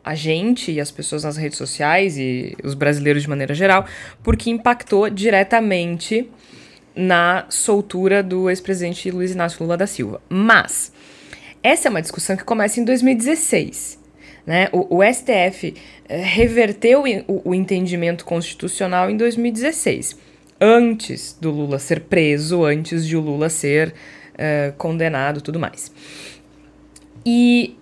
[0.04, 3.86] a gente e as pessoas nas redes sociais e os brasileiros de maneira geral,
[4.22, 6.30] porque impactou diretamente
[7.00, 10.22] na soltura do ex-presidente Luiz Inácio Lula da Silva.
[10.28, 10.92] Mas
[11.64, 13.98] essa é uma discussão que começa em 2016.
[14.46, 14.68] Né?
[14.74, 15.76] O, o STF
[16.10, 20.18] eh, reverteu o, o entendimento constitucional em 2016,
[20.60, 23.90] antes do Lula ser preso, antes de o Lula ser
[24.34, 25.92] uh, condenado tudo mais.
[27.26, 27.78] E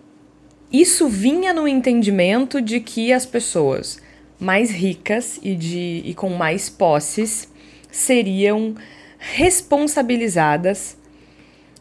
[0.72, 4.00] isso vinha no entendimento de que as pessoas
[4.40, 7.50] mais ricas e, de, e com mais posses
[7.90, 8.76] seriam
[9.18, 10.98] responsabilizadas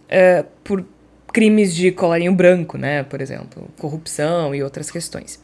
[0.04, 0.84] uh, por
[1.32, 3.02] crimes de colarinho branco, né?
[3.02, 5.40] Por exemplo, corrupção e outras questões.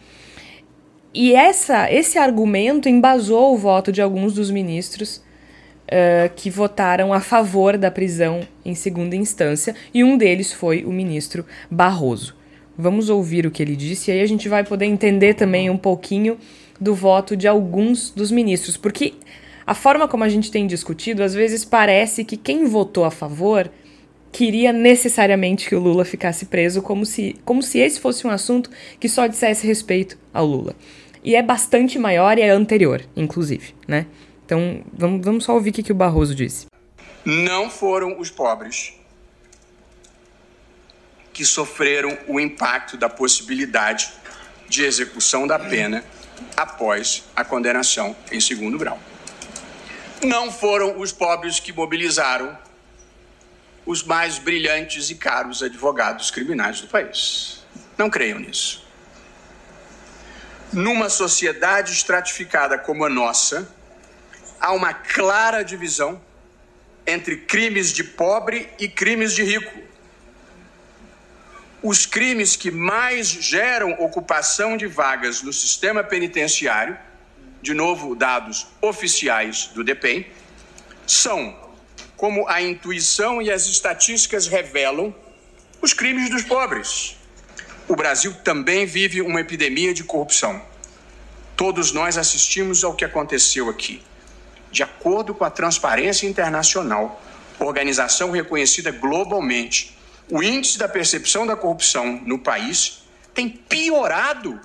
[1.14, 7.20] E essa, esse argumento embasou o voto de alguns dos ministros uh, que votaram a
[7.20, 12.34] favor da prisão em segunda instância, e um deles foi o ministro Barroso.
[12.76, 15.76] Vamos ouvir o que ele disse e aí a gente vai poder entender também um
[15.76, 16.38] pouquinho
[16.80, 19.12] do voto de alguns dos ministros, porque
[19.66, 23.70] a forma como a gente tem discutido, às vezes parece que quem votou a favor
[24.32, 28.70] queria necessariamente que o Lula ficasse preso, como se, como se esse fosse um assunto
[28.98, 30.74] que só dissesse respeito ao Lula.
[31.22, 34.06] E é bastante maior e é anterior, inclusive, né?
[34.44, 36.66] Então, vamos, vamos só ouvir o que, que o Barroso disse.
[37.24, 38.94] Não foram os pobres
[41.32, 44.10] que sofreram o impacto da possibilidade
[44.68, 46.04] de execução da pena
[46.56, 48.98] após a condenação em segundo grau.
[50.24, 52.56] Não foram os pobres que mobilizaram
[53.84, 57.66] os mais brilhantes e caros advogados criminais do país.
[57.98, 58.86] Não creiam nisso.
[60.72, 63.68] Numa sociedade estratificada como a nossa,
[64.60, 66.20] há uma clara divisão
[67.04, 69.76] entre crimes de pobre e crimes de rico.
[71.82, 76.96] Os crimes que mais geram ocupação de vagas no sistema penitenciário,
[77.62, 80.26] de novo dados oficiais do DEPEN,
[81.06, 81.56] são,
[82.16, 85.14] como a intuição e as estatísticas revelam,
[85.80, 87.16] os crimes dos pobres.
[87.88, 90.60] O Brasil também vive uma epidemia de corrupção.
[91.56, 94.02] Todos nós assistimos ao que aconteceu aqui
[94.72, 97.22] de acordo com a Transparência Internacional,
[97.58, 99.96] organização reconhecida globalmente,
[100.30, 103.02] o índice da percepção da corrupção no país
[103.34, 104.58] tem piorado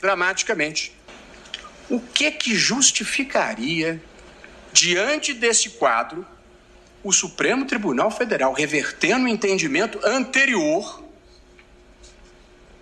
[0.00, 0.95] dramaticamente.
[1.88, 4.02] O que que justificaria,
[4.72, 6.26] diante desse quadro,
[7.02, 11.04] o Supremo Tribunal Federal, revertendo o entendimento anterior,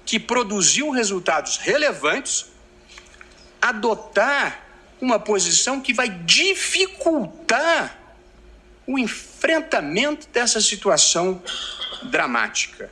[0.07, 2.47] que produziu resultados relevantes,
[3.61, 4.65] adotar
[5.01, 7.99] uma posição que vai dificultar
[8.87, 11.43] o enfrentamento dessa situação
[12.05, 12.91] dramática,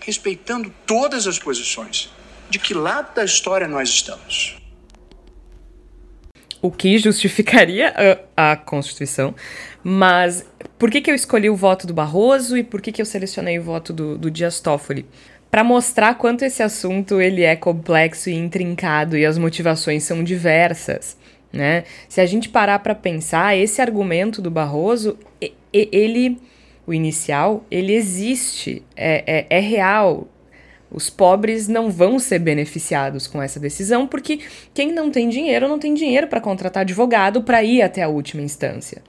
[0.00, 2.10] respeitando todas as posições.
[2.48, 4.63] De que lado da história nós estamos?
[6.64, 7.92] O que justificaria
[8.34, 9.34] a, a Constituição,
[9.82, 10.48] mas
[10.78, 13.58] por que, que eu escolhi o voto do Barroso e por que, que eu selecionei
[13.58, 15.04] o voto do, do Dias Toffoli?
[15.50, 21.18] para mostrar quanto esse assunto ele é complexo e intrincado e as motivações são diversas.
[21.52, 21.84] Né?
[22.08, 25.18] Se a gente parar para pensar, esse argumento do Barroso,
[25.72, 26.38] ele,
[26.84, 30.26] o inicial, ele existe, é, é, é real.
[30.94, 34.38] Os pobres não vão ser beneficiados com essa decisão, porque
[34.72, 38.42] quem não tem dinheiro não tem dinheiro para contratar advogado para ir até a última
[38.42, 39.02] instância.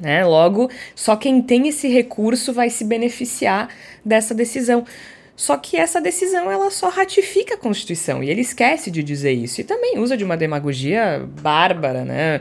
[0.00, 0.24] Né?
[0.24, 3.68] Logo, só quem tem esse recurso vai se beneficiar
[4.02, 4.84] dessa decisão.
[5.36, 9.60] Só que essa decisão ela só ratifica a Constituição e ele esquece de dizer isso
[9.60, 12.40] e também usa de uma demagogia bárbara, né?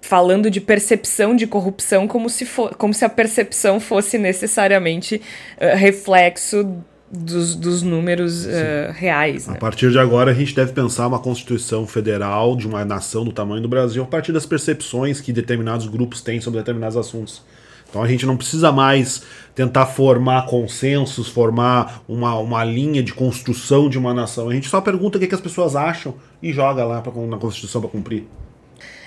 [0.00, 5.20] Falando de percepção de corrupção como se, for, como se a percepção fosse necessariamente
[5.60, 9.46] uh, reflexo dos, dos números uh, reais.
[9.46, 9.54] Né?
[9.54, 13.32] A partir de agora, a gente deve pensar uma Constituição Federal de uma nação do
[13.32, 17.42] tamanho do Brasil a partir das percepções que determinados grupos têm sobre determinados assuntos.
[17.88, 19.22] Então a gente não precisa mais
[19.54, 24.48] tentar formar consensos, formar uma, uma linha de construção de uma nação.
[24.48, 27.36] A gente só pergunta o que, que as pessoas acham e joga lá pra, na
[27.36, 28.24] Constituição para cumprir.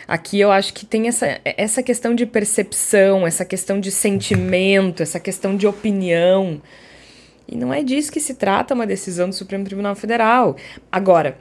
[0.07, 5.19] Aqui eu acho que tem essa, essa questão de percepção, essa questão de sentimento, essa
[5.19, 6.61] questão de opinião.
[7.47, 10.55] E não é disso que se trata uma decisão do Supremo Tribunal Federal.
[10.91, 11.37] Agora,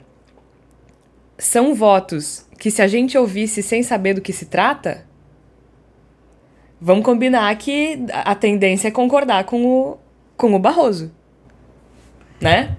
[1.37, 5.05] são votos que, se a gente ouvisse sem saber do que se trata,
[6.79, 9.97] vamos combinar que a tendência é concordar com o,
[10.37, 11.11] com o Barroso.
[12.39, 12.77] Né?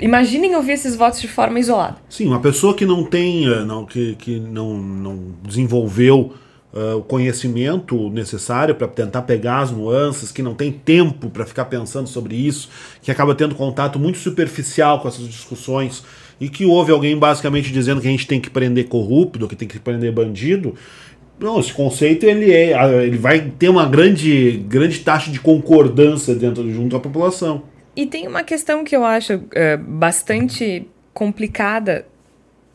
[0.00, 1.96] Imaginem ouvir esses votos de forma isolada.
[2.08, 6.34] Sim, uma pessoa que não tem, eh, não, que, que não, não desenvolveu
[6.76, 11.64] uh, o conhecimento necessário para tentar pegar as nuances, que não tem tempo para ficar
[11.64, 12.68] pensando sobre isso,
[13.02, 16.04] que acaba tendo contato muito superficial com essas discussões
[16.38, 19.66] e que houve alguém basicamente dizendo que a gente tem que prender corrupto, que tem
[19.66, 20.74] que prender bandido,
[21.38, 22.72] não, esse conceito ele, é,
[23.04, 27.62] ele vai ter uma grande, grande taxa de concordância dentro junto à população.
[27.94, 32.06] E tem uma questão que eu acho é, bastante complicada.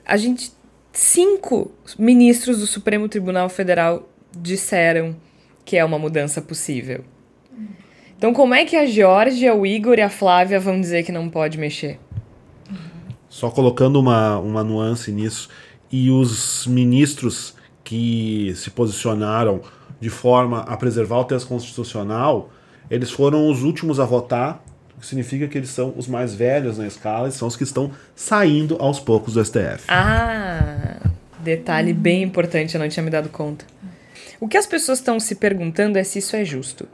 [0.06, 0.52] A gente.
[0.94, 5.16] Cinco ministros do Supremo Tribunal Federal disseram
[5.64, 7.04] que é uma mudança possível.
[8.18, 11.30] Então, como é que a Georgia, o Igor e a Flávia vão dizer que não
[11.30, 12.00] pode mexer?
[13.30, 15.50] Só colocando uma, uma nuance nisso.
[15.92, 19.62] E os ministros que se posicionaram
[20.00, 22.52] de forma a preservar o texto constitucional,
[22.90, 24.64] eles foram os últimos a votar,
[25.02, 27.92] que significa que eles são os mais velhos na escala e são os que estão
[28.16, 29.86] saindo aos poucos do STF.
[29.88, 30.98] Ah,
[31.40, 33.66] detalhe bem importante, eu não tinha me dado conta.
[34.40, 36.88] O que as pessoas estão se perguntando é se isso é justo.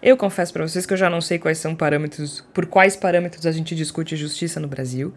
[0.00, 3.46] Eu confesso para vocês que eu já não sei quais são parâmetros, por quais parâmetros
[3.46, 5.12] a gente discute justiça no Brasil.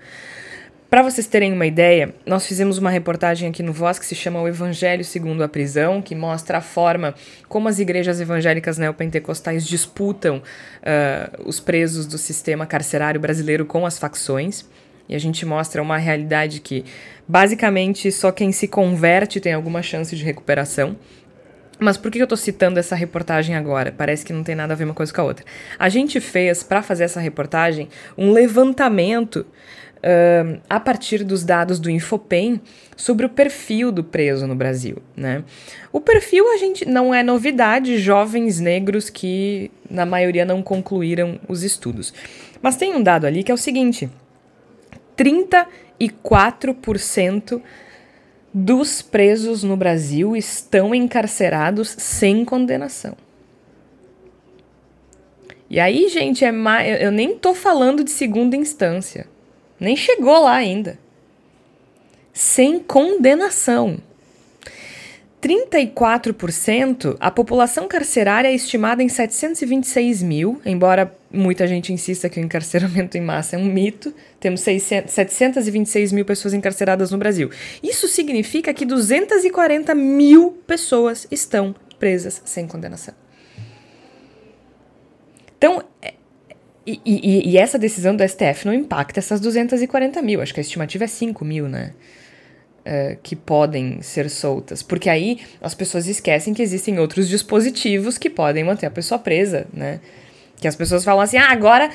[0.90, 4.42] Para vocês terem uma ideia, nós fizemos uma reportagem aqui no Voz que se chama
[4.42, 7.14] O Evangelho segundo a Prisão, que mostra a forma
[7.50, 14.00] como as igrejas evangélicas neopentecostais disputam uh, os presos do sistema carcerário brasileiro com as
[14.00, 14.64] facções.
[15.10, 16.86] E a gente mostra uma realidade que,
[17.28, 20.96] basicamente, só quem se converte tem alguma chance de recuperação.
[21.80, 23.94] Mas por que eu estou citando essa reportagem agora?
[23.96, 25.46] Parece que não tem nada a ver uma coisa com a outra.
[25.78, 29.46] A gente fez, para fazer essa reportagem, um levantamento
[29.98, 32.62] uh, a partir dos dados do Infopem
[32.96, 35.02] sobre o perfil do preso no Brasil.
[35.16, 35.44] Né?
[35.92, 41.64] O perfil a gente não é novidade, jovens negros que na maioria não concluíram os
[41.64, 42.14] estudos.
[42.62, 44.10] Mas tem um dado ali que é o seguinte:
[45.18, 47.62] 34%
[48.54, 53.16] dos presos no Brasil estão encarcerados sem condenação.
[55.70, 56.52] E aí, gente, é
[57.02, 59.28] eu nem tô falando de segunda instância.
[59.80, 60.98] Nem chegou lá ainda.
[62.34, 64.00] Sem condenação.
[65.42, 72.44] 34%, a população carcerária é estimada em 726 mil, embora muita gente insista que o
[72.44, 74.14] encarceramento em massa é um mito.
[74.40, 77.52] Temos 600, 726 mil pessoas encarceradas no Brasil.
[77.84, 83.14] Isso significa que 240 mil pessoas estão presas sem condenação.
[85.58, 86.14] Então, é,
[86.88, 90.42] e, e, e, essa decisão do STF não impacta essas 240 mil.
[90.42, 91.92] Acho que a estimativa é 5 mil, né?
[92.86, 94.82] Uh, que podem ser soltas.
[94.82, 99.68] Porque aí as pessoas esquecem que existem outros dispositivos que podem manter a pessoa presa,
[99.74, 100.00] né?
[100.56, 101.92] Que as pessoas falam assim, ah, agora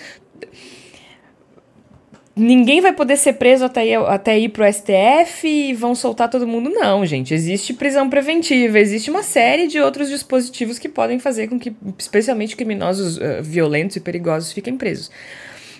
[2.34, 6.46] ninguém vai poder ser preso até ir, até ir pro STF e vão soltar todo
[6.46, 6.70] mundo.
[6.70, 7.34] Não, gente.
[7.34, 12.56] Existe prisão preventiva, existe uma série de outros dispositivos que podem fazer com que, especialmente
[12.56, 15.10] criminosos uh, violentos e perigosos, fiquem presos.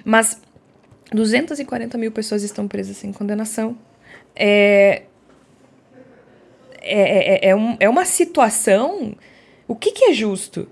[0.04, 0.40] Mas
[1.10, 3.76] 240 mil pessoas estão presas sem condenação.
[4.34, 5.02] É,
[6.80, 9.14] é, é, é, um, é uma situação.
[9.66, 10.68] O que, que é justo?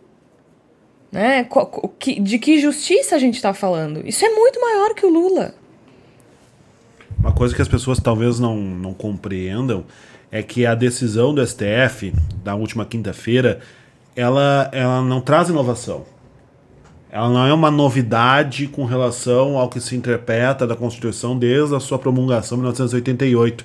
[1.11, 1.47] Né?
[2.21, 4.07] De que justiça a gente está falando?
[4.07, 5.60] Isso é muito maior que o Lula.
[7.21, 9.85] Uma coisa que as pessoas talvez não, não compreendam
[10.33, 13.61] é que a decisão do STF da última quinta-feira
[14.17, 16.05] ela, ela não traz inovação.
[17.11, 21.81] Ela não é uma novidade com relação ao que se interpreta da Constituição desde a
[21.81, 23.65] sua promulgação em 1988.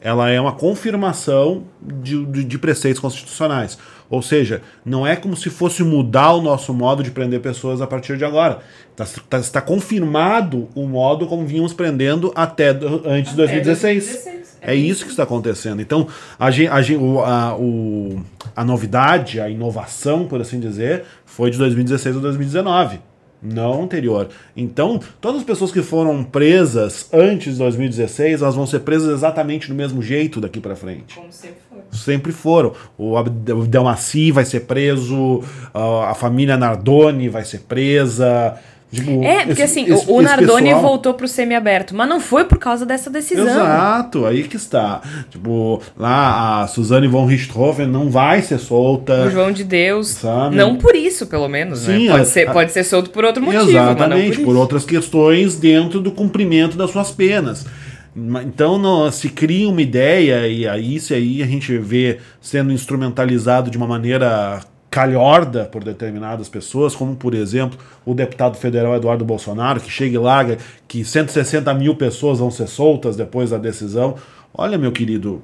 [0.00, 3.78] Ela é uma confirmação de, de, de preceitos constitucionais.
[4.10, 7.86] Ou seja, não é como se fosse mudar o nosso modo de prender pessoas a
[7.86, 8.60] partir de agora.
[8.96, 12.68] Está tá, tá confirmado o modo como vínhamos prendendo até
[13.04, 14.04] antes de 2016.
[14.04, 14.58] 2016.
[14.60, 15.80] É, é isso que está acontecendo.
[15.80, 16.06] Então,
[16.38, 18.22] a, a, a, o,
[18.54, 23.13] a novidade, a inovação, por assim dizer, foi de 2016 a 2019
[23.44, 24.28] não anterior.
[24.56, 29.68] Então, todas as pessoas que foram presas antes de 2016, elas vão ser presas exatamente
[29.68, 31.14] do mesmo jeito daqui para frente.
[31.14, 31.84] Como sempre foram.
[31.92, 32.72] Sempre foram.
[32.96, 38.58] O Abdelmaci vai ser preso, a família Nardoni vai ser presa.
[38.94, 40.82] Tipo, é, porque esse, assim, esse, o, Nardoni pessoal...
[40.82, 43.46] voltou pro semi-aberto, mas não foi por causa dessa decisão.
[43.46, 45.02] Exato, aí que está.
[45.30, 49.24] Tipo, lá a Suzane von Richthofen não vai ser solta.
[49.24, 50.08] O João de Deus.
[50.08, 50.56] Sabe?
[50.56, 51.96] Não por isso, pelo menos, né?
[51.96, 52.12] Sim, né?
[52.12, 53.68] Pode, a, ser, pode ser solto por outro motivo.
[53.68, 57.66] Exatamente, por, por outras questões dentro do cumprimento das suas penas.
[58.46, 63.70] Então não, se cria uma ideia, e aí isso aí a gente vê sendo instrumentalizado
[63.70, 64.60] de uma maneira
[64.94, 67.76] calhorda por determinadas pessoas, como por exemplo
[68.06, 72.68] o deputado federal Eduardo Bolsonaro, que chega e larga que 160 mil pessoas vão ser
[72.68, 74.14] soltas depois da decisão.
[74.56, 75.42] Olha, meu querido,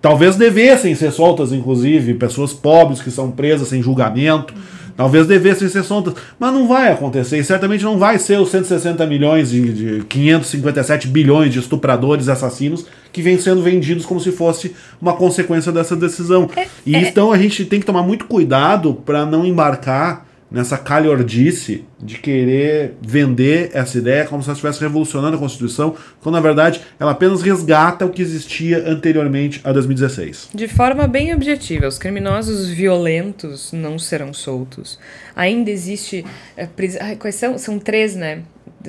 [0.00, 4.54] talvez devessem ser soltas, inclusive, pessoas pobres que são presas sem julgamento.
[4.98, 7.38] Talvez devessem ser soltas, mas não vai acontecer.
[7.38, 12.84] E certamente não vai ser os 160 milhões de, de 557 bilhões de estupradores assassinos
[13.12, 16.50] que vêm sendo vendidos como se fosse uma consequência dessa decisão.
[16.56, 17.08] É, e é...
[17.08, 22.94] então a gente tem que tomar muito cuidado para não embarcar nessa calhordice de querer
[23.00, 27.42] vender essa ideia como se ela estivesse revolucionando a Constituição, quando na verdade ela apenas
[27.42, 30.50] resgata o que existia anteriormente a 2016.
[30.54, 34.98] De forma bem objetiva, os criminosos violentos não serão soltos.
[35.34, 36.24] Ainda existe.
[36.56, 36.96] É, pris...
[37.18, 37.58] Quais são?
[37.58, 38.42] São três, né?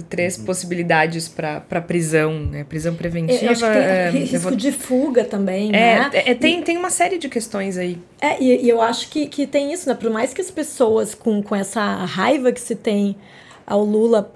[0.07, 0.45] três uhum.
[0.45, 2.63] possibilidades para prisão, né?
[2.63, 3.43] Prisão preventiva.
[3.43, 4.55] Eu acho que tem é, risco vou...
[4.55, 6.09] de fuga também, é, né?
[6.13, 7.97] É, tem, tem uma série de questões aí.
[8.21, 9.95] É, e, e, eu acho que, que tem isso, né?
[9.95, 12.98] Por mais que as pessoas com, com essa raiva que se tem
[13.65, 14.31] ao Lula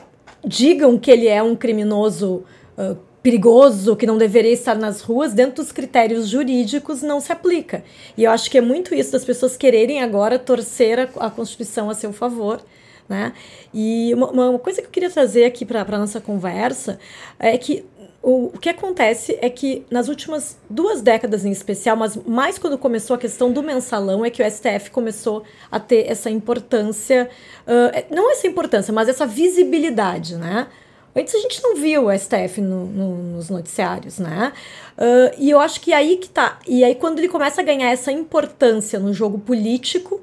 [0.45, 2.43] digam que ele é um criminoso
[2.77, 7.83] uh, perigoso, que não deveria estar nas ruas, dentro dos critérios jurídicos não se aplica.
[8.17, 11.89] E eu acho que é muito isso das pessoas quererem agora torcer a, a Constituição
[11.89, 12.61] a seu favor
[13.07, 13.33] né?
[13.73, 16.99] E uma, uma coisa que eu queria trazer aqui para a nossa conversa
[17.37, 17.85] é que
[18.23, 22.77] o, o que acontece é que nas últimas duas décadas em especial, mas mais quando
[22.77, 27.29] começou a questão do mensalão, é que o STF começou a ter essa importância,
[27.67, 30.67] uh, não essa importância, mas essa visibilidade, né?
[31.13, 34.53] Antes a gente não viu o STF no, no, nos noticiários, né?
[34.97, 36.59] Uh, e eu acho que aí que tá.
[36.65, 40.21] E aí, quando ele começa a ganhar essa importância no jogo político,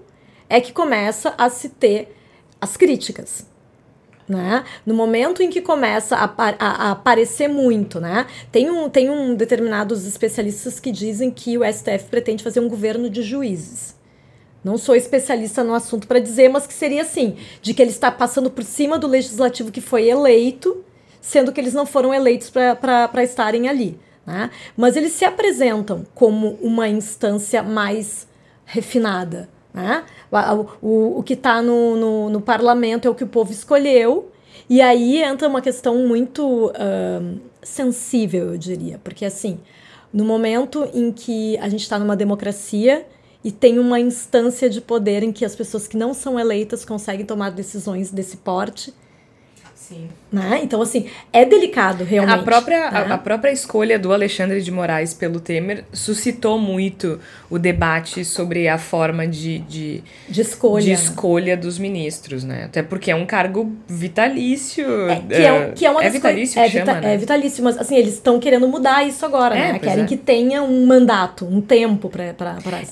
[0.48, 2.16] é que começa a se ter
[2.58, 3.49] as críticas.
[4.30, 4.62] Né?
[4.86, 8.28] No momento em que começa a, a, a, aparecer muito, né?
[8.52, 13.10] Tem um, tem um determinados especialistas que dizem que o STF pretende fazer um governo
[13.10, 13.96] de juízes.
[14.62, 18.08] Não sou especialista no assunto para dizer, mas que seria assim, de que ele está
[18.08, 20.84] passando por cima do legislativo que foi eleito,
[21.20, 23.98] sendo que eles não foram eleitos para estarem ali.
[24.24, 24.48] Né?
[24.76, 28.28] Mas eles se apresentam como uma instância mais
[28.64, 30.04] refinada, né?
[30.80, 34.30] O, o, que está no, no, no, parlamento é o que o povo escolheu.
[34.68, 39.00] E aí entra uma questão muito uh, sensível, eu diria.
[39.02, 39.58] Porque, assim,
[40.12, 43.06] no momento em que a gente está numa democracia
[43.42, 47.26] e tem uma instância de poder em que as pessoas que não são eleitas conseguem
[47.26, 48.94] tomar decisões desse porte,
[49.90, 50.08] Sim.
[50.30, 50.60] Né?
[50.62, 52.38] Então, assim, é delicado, realmente.
[52.38, 53.06] A própria, né?
[53.08, 57.18] a, a, própria escolha do Alexandre de Moraes pelo Temer suscitou muito
[57.50, 62.66] o debate sobre a forma de, de, de escolha, de escolha dos ministros, né?
[62.66, 64.86] Até porque é um cargo vitalício.
[65.10, 67.14] É, que, é, que é uma é vitalício é, que chama, né?
[67.14, 69.78] é vitalício, mas assim, eles estão querendo mudar isso agora, é, né?
[69.80, 70.06] Querem é.
[70.06, 72.36] que tenha um mandato, um tempo para.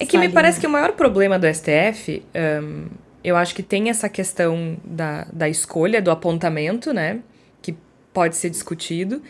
[0.01, 0.63] É que me ali, parece né?
[0.63, 2.25] que o maior problema do STF.
[2.35, 2.87] Um,
[3.23, 7.21] eu acho que tem essa questão da, da escolha, do apontamento, né?
[7.61, 7.77] Que
[8.13, 9.23] pode ser discutido.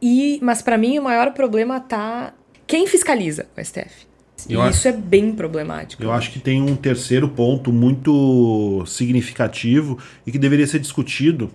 [0.00, 2.32] E, mas para mim o maior problema tá
[2.66, 4.06] quem fiscaliza o STF.
[4.48, 6.02] Eu e acho, isso é bem problemático.
[6.02, 11.50] Eu acho que tem um terceiro ponto muito significativo e que deveria ser discutido,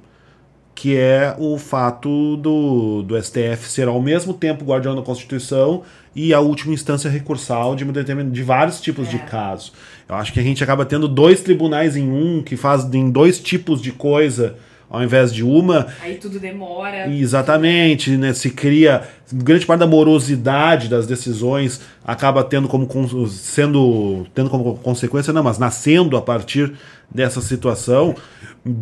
[0.76, 5.84] que é o fato do, do STF ser ao mesmo tempo guardião da Constituição
[6.15, 9.11] e a última instância recursal de, de vários tipos é.
[9.11, 9.71] de casos.
[10.08, 13.82] Eu acho que a gente acaba tendo dois tribunais em um que fazem dois tipos
[13.82, 14.56] de coisa
[14.93, 15.88] ao invés de uma.
[16.04, 17.10] Aí tudo demora.
[17.10, 18.32] Exatamente, né?
[18.32, 19.01] Se cria
[19.34, 22.88] grande parte da morosidade das decisões acaba tendo como
[23.28, 26.74] sendo tendo como consequência, não, mas nascendo a partir
[27.10, 28.16] dessa situação.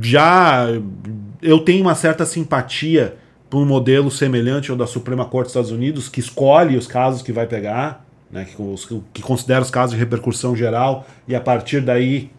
[0.02, 0.68] Já
[1.42, 3.16] eu tenho uma certa simpatia
[3.50, 7.22] por um modelo semelhante ao da Suprema Corte dos Estados Unidos, que escolhe os casos
[7.22, 11.82] que vai pegar né, que, que considera os casos de repercussão geral e a partir
[11.82, 12.30] daí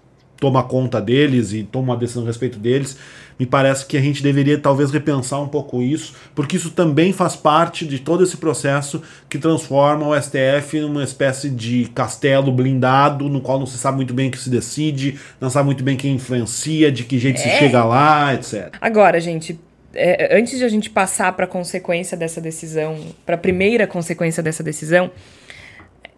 [0.43, 2.97] toma conta deles e toma uma decisão a respeito deles.
[3.39, 7.37] Me parece que a gente deveria talvez repensar um pouco isso, porque isso também faz
[7.37, 13.41] parte de todo esse processo que transforma o STF numa espécie de castelo blindado, no
[13.41, 16.15] qual não se sabe muito bem o que se decide, não sabe muito bem quem
[16.15, 17.43] influencia, de que jeito é.
[17.43, 18.75] se chega lá, etc.
[18.81, 19.59] Agora, gente,
[19.95, 24.43] é, antes de a gente passar para a consequência dessa decisão, para a primeira consequência
[24.43, 25.11] dessa decisão,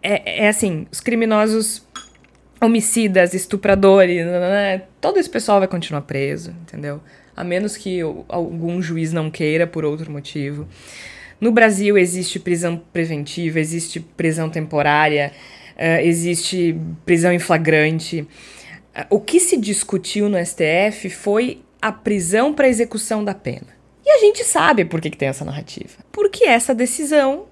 [0.05, 1.83] é, é assim, os criminosos
[2.61, 7.01] homicidas, estupradores, né, né, né, todo esse pessoal vai continuar preso, entendeu?
[7.35, 7.99] A menos que
[8.29, 10.67] algum juiz não queira por outro motivo.
[11.39, 15.33] No Brasil existe prisão preventiva, existe prisão temporária,
[15.75, 18.25] uh, existe prisão em flagrante.
[19.09, 23.67] O que se discutiu no STF foi a prisão para execução da pena.
[24.05, 25.97] E a gente sabe por que, que tem essa narrativa.
[26.11, 27.47] Porque essa decisão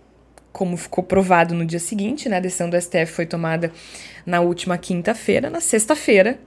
[0.53, 2.37] como ficou provado no dia seguinte, né?
[2.37, 3.71] A decisão do STF foi tomada
[4.23, 5.49] na última quinta-feira.
[5.49, 6.39] Na sexta-feira,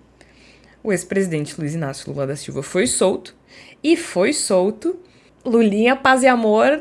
[0.82, 3.34] o ex-presidente Luiz Inácio Lula da Silva foi solto.
[3.82, 4.96] E foi solto.
[5.44, 6.80] Lulinha, paz e amor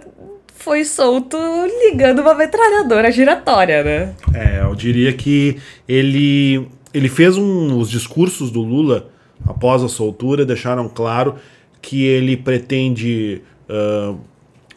[0.53, 1.37] foi solto
[1.83, 4.15] ligando uma metralhadora giratória, né?
[4.33, 9.09] É, eu diria que ele, ele fez um, os discursos do Lula
[9.45, 11.35] após a soltura deixaram claro
[11.81, 14.17] que ele pretende uh,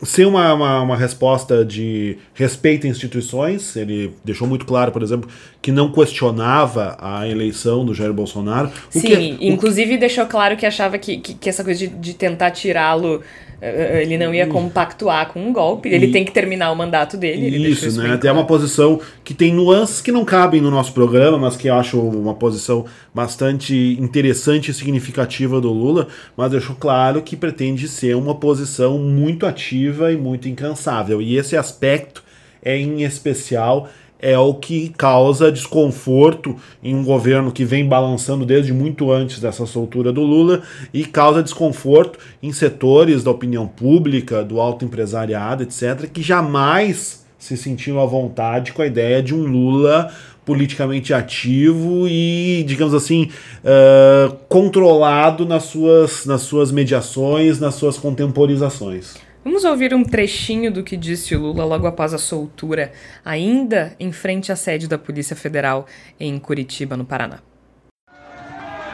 [0.03, 3.75] ser uma, uma, uma, resposta de respeito a instituições.
[3.77, 5.29] Ele deixou muito claro, por exemplo,
[5.61, 8.71] que não questionava a eleição do Jair Bolsonaro.
[8.91, 9.99] Sim, que, inclusive que...
[9.99, 13.23] deixou claro que achava que, que, que essa coisa de, de tentar tirá-lo
[13.61, 17.69] ele não ia compactuar com um golpe, ele e, tem que terminar o mandato dele.
[17.69, 18.19] isso, né?
[18.23, 21.75] É uma posição que tem nuances que não cabem no nosso programa, mas que eu
[21.75, 26.07] acho uma posição bastante interessante e significativa do Lula,
[26.37, 31.21] mas deixou claro que pretende ser uma posição muito ativa e muito incansável.
[31.21, 32.23] E esse aspecto
[32.63, 33.89] é em especial
[34.21, 39.65] é o que causa desconforto em um governo que vem balançando desde muito antes dessa
[39.65, 40.63] soltura do Lula
[40.93, 47.57] e causa desconforto em setores da opinião pública, do alto empresariado, etc., que jamais se
[47.57, 50.13] sentiram à vontade com a ideia de um Lula
[50.45, 53.29] politicamente ativo e, digamos assim,
[53.63, 59.28] uh, controlado nas suas, nas suas mediações, nas suas contemporizações.
[59.49, 62.93] Vamos ouvir um trechinho do que disse Lula logo após a soltura,
[63.25, 65.87] ainda em frente à sede da Polícia Federal
[66.21, 67.39] em Curitiba, no Paraná.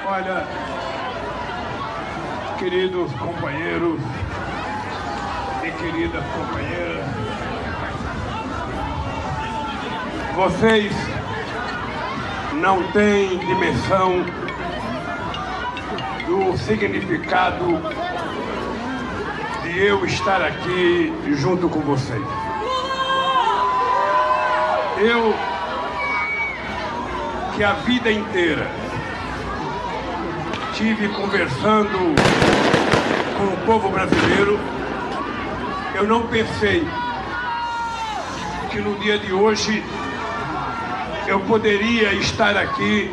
[0.07, 0.47] Olha,
[2.57, 3.99] queridos companheiros
[5.65, 7.05] e queridas companheiras,
[10.37, 10.93] vocês
[12.63, 14.25] não têm dimensão
[16.29, 18.14] do significado
[19.67, 22.23] eu estar aqui junto com vocês.
[24.99, 25.35] Eu,
[27.57, 28.71] que a vida inteira
[30.75, 32.15] tive conversando
[33.37, 34.59] com o povo brasileiro,
[35.95, 36.87] eu não pensei
[38.71, 39.85] que no dia de hoje
[41.27, 43.13] eu poderia estar aqui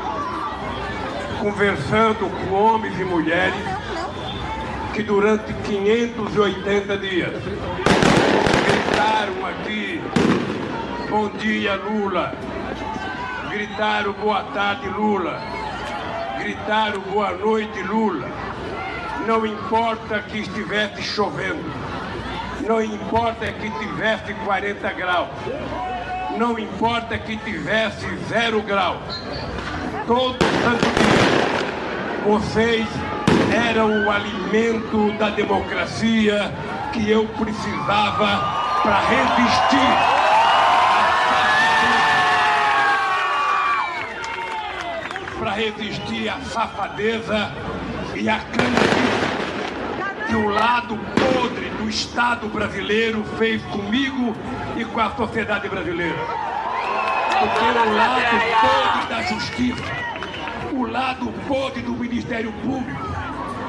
[1.39, 3.70] conversando com homens e mulheres
[5.01, 7.33] que durante 580 dias
[8.67, 9.99] gritaram aqui,
[11.09, 12.33] bom dia Lula,
[13.49, 15.41] gritaram boa tarde Lula,
[16.37, 18.27] gritaram boa noite Lula.
[19.25, 21.65] Não importa que estivesse chovendo,
[22.67, 25.29] não importa que tivesse 40 graus,
[26.37, 29.19] não importa que tivesse zero graus.
[30.05, 32.87] Todo santo dia, vocês
[33.53, 36.53] era o alimento da democracia
[36.93, 40.21] que eu precisava para resistir.
[45.37, 47.51] Para resistir à safadeza
[48.15, 49.31] e à canalice
[50.27, 54.33] que o lado podre do Estado brasileiro fez comigo
[54.77, 56.15] e com a sociedade brasileira.
[57.37, 58.21] Porque o lado
[58.61, 59.83] podre da justiça,
[60.71, 63.10] o lado podre do Ministério Público,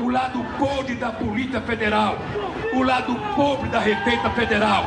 [0.02, 2.18] o lado podre da Polícia Federal,
[2.74, 4.84] o lado pobre da Receita Federal.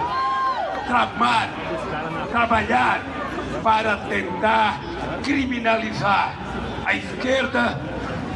[0.85, 1.49] Tramar,
[2.29, 3.01] trabalhar
[3.63, 4.79] para tentar
[5.23, 6.37] criminalizar
[6.85, 7.79] a esquerda,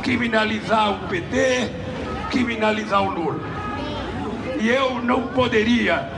[0.01, 1.69] criminalizar o PT,
[2.31, 3.39] criminalizar o Lula.
[4.59, 6.09] E eu não poderia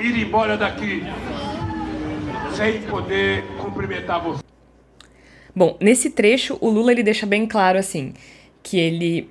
[0.00, 1.02] ir embora daqui
[2.56, 4.42] sem poder cumprimentar você.
[5.54, 8.14] Bom, nesse trecho o Lula ele deixa bem claro assim
[8.62, 9.28] que ele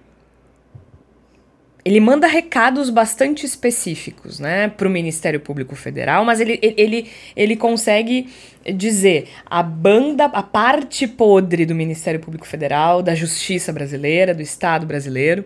[1.86, 7.58] ele manda recados bastante específicos, né, para o Ministério Público Federal, mas ele, ele, ele
[7.58, 8.30] consegue
[8.74, 14.86] dizer a banda, a parte podre do Ministério Público Federal, da Justiça brasileira, do Estado
[14.86, 15.44] brasileiro.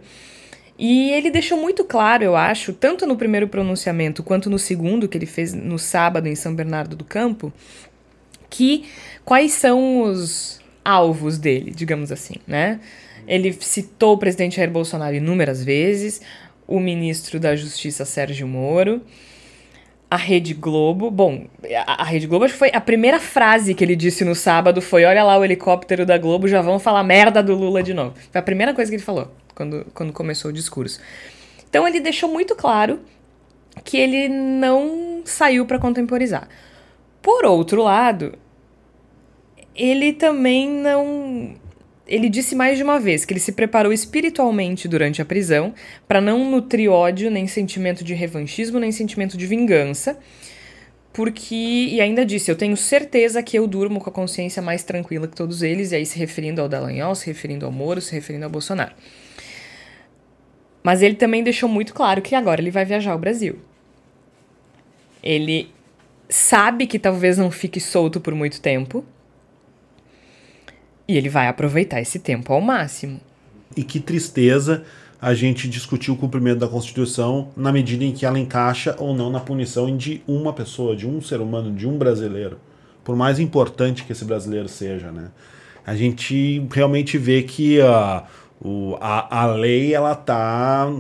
[0.78, 5.18] E ele deixou muito claro, eu acho, tanto no primeiro pronunciamento quanto no segundo, que
[5.18, 7.52] ele fez no sábado em São Bernardo do Campo,
[8.48, 8.86] que
[9.26, 12.80] quais são os alvos dele, digamos assim, né?
[13.28, 16.22] Ele citou o presidente Jair Bolsonaro inúmeras vezes,
[16.68, 19.02] o ministro da Justiça Sérgio Moro,
[20.10, 21.12] a Rede Globo.
[21.12, 21.46] Bom,
[21.86, 25.04] a, Rede Globo acho que foi a primeira frase que ele disse no sábado foi:
[25.04, 28.16] Olha lá o helicóptero da Globo, já vão falar merda do Lula de novo.
[28.32, 31.00] Foi a primeira coisa que ele falou quando, quando começou o discurso.
[31.70, 33.02] Então ele deixou muito claro
[33.84, 36.48] que ele não saiu para contemporizar.
[37.22, 38.34] Por outro lado,
[39.76, 41.56] ele também não
[42.08, 45.74] ele disse mais de uma vez que ele se preparou espiritualmente durante a prisão
[46.08, 50.18] para não nutrir ódio, nem sentimento de revanchismo, nem sentimento de vingança.
[51.12, 55.28] Porque, e ainda disse, eu tenho certeza que eu durmo com a consciência mais tranquila
[55.28, 58.46] que todos eles, e aí se referindo ao Dallagnol, se referindo ao Moro, se referindo
[58.46, 58.94] ao Bolsonaro.
[60.84, 63.58] Mas ele também deixou muito claro que agora ele vai viajar ao Brasil.
[65.24, 65.72] Ele
[66.30, 69.04] sabe que talvez não fique solto por muito tempo,
[71.08, 73.20] e ele vai aproveitar esse tempo ao máximo.
[73.76, 74.84] E que tristeza
[75.22, 79.32] a gente discutir o cumprimento da Constituição na medida em que ela encaixa ou não
[79.32, 82.60] na punição de uma pessoa, de um ser humano, de um brasileiro.
[83.04, 85.30] Por mais importante que esse brasileiro seja, né?
[85.86, 88.26] A gente realmente vê que a,
[88.60, 90.92] o, a, a lei ela está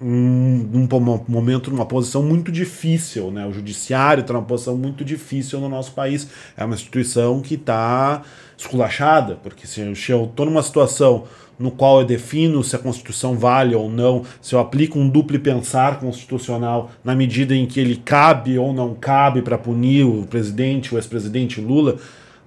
[0.00, 3.46] num, num momento, numa posição muito difícil, né?
[3.46, 6.28] O judiciário está numa posição muito difícil no nosso país.
[6.56, 8.22] É uma instituição que está
[8.56, 11.24] esculachada, porque se eu estou numa situação
[11.58, 15.38] no qual eu defino se a Constituição vale ou não, se eu aplico um duplo
[15.38, 20.94] pensar constitucional na medida em que ele cabe ou não cabe para punir o presidente,
[20.94, 21.96] o ex-presidente Lula,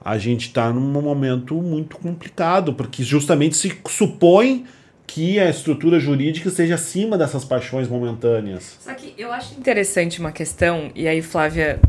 [0.03, 4.65] a gente está num momento muito complicado, porque justamente se supõe
[5.05, 8.77] que a estrutura jurídica seja acima dessas paixões momentâneas.
[8.79, 11.79] Só que eu acho interessante uma questão, e aí, Flávia,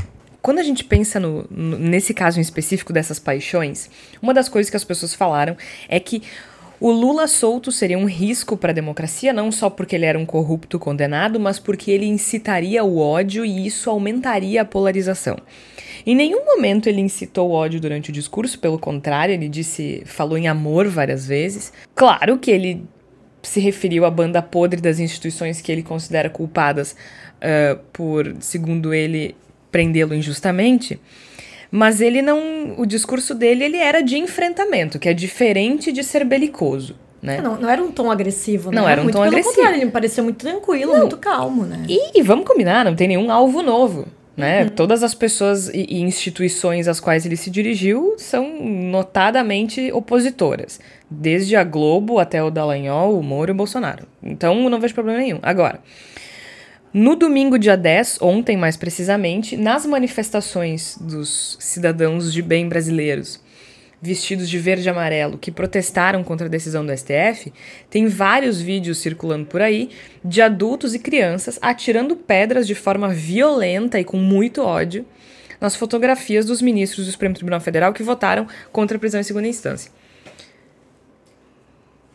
[0.41, 3.89] quando a gente pensa no, nesse caso em específico dessas paixões,
[4.21, 5.55] uma das coisas que as pessoas falaram
[5.87, 6.23] é que
[6.79, 10.25] o Lula solto seria um risco para a democracia, não só porque ele era um
[10.25, 15.37] corrupto condenado, mas porque ele incitaria o ódio e isso aumentaria a polarização.
[16.03, 20.47] Em nenhum momento ele incitou ódio durante o discurso, pelo contrário, ele disse, falou em
[20.47, 21.71] amor várias vezes.
[21.93, 22.83] Claro que ele
[23.43, 26.95] se referiu à banda podre das instituições que ele considera culpadas
[27.37, 29.35] uh, por, segundo ele,
[29.71, 30.99] prendê-lo injustamente.
[31.71, 32.75] Mas ele não.
[32.77, 36.95] O discurso dele ele era de enfrentamento, que é diferente de ser belicoso.
[37.21, 37.39] Né?
[37.39, 38.81] Não, não era um tom agressivo, né?
[38.81, 39.67] Não era um muito tom agressivo.
[39.67, 41.01] Ele me pareceu muito tranquilo, não.
[41.01, 41.85] muito calmo, né?
[41.87, 44.07] E, e, vamos combinar, não tem nenhum alvo novo.
[44.35, 44.63] Né?
[44.63, 44.69] Uhum.
[44.69, 50.79] Todas as pessoas e, e, instituições às quais ele se dirigiu são notadamente opositoras.
[51.09, 54.07] Desde a Globo até o Dallagnol, o Moro e o Bolsonaro.
[54.23, 55.39] Então não vejo problema nenhum.
[55.43, 55.79] Agora,
[56.93, 63.39] no domingo, dia 10, ontem mais precisamente, nas manifestações dos cidadãos de bem brasileiros
[64.01, 67.53] vestidos de verde e amarelo que protestaram contra a decisão do STF,
[67.89, 69.91] tem vários vídeos circulando por aí
[70.25, 75.05] de adultos e crianças atirando pedras de forma violenta e com muito ódio
[75.59, 79.47] nas fotografias dos ministros do Supremo Tribunal Federal que votaram contra a prisão em segunda
[79.47, 79.91] instância.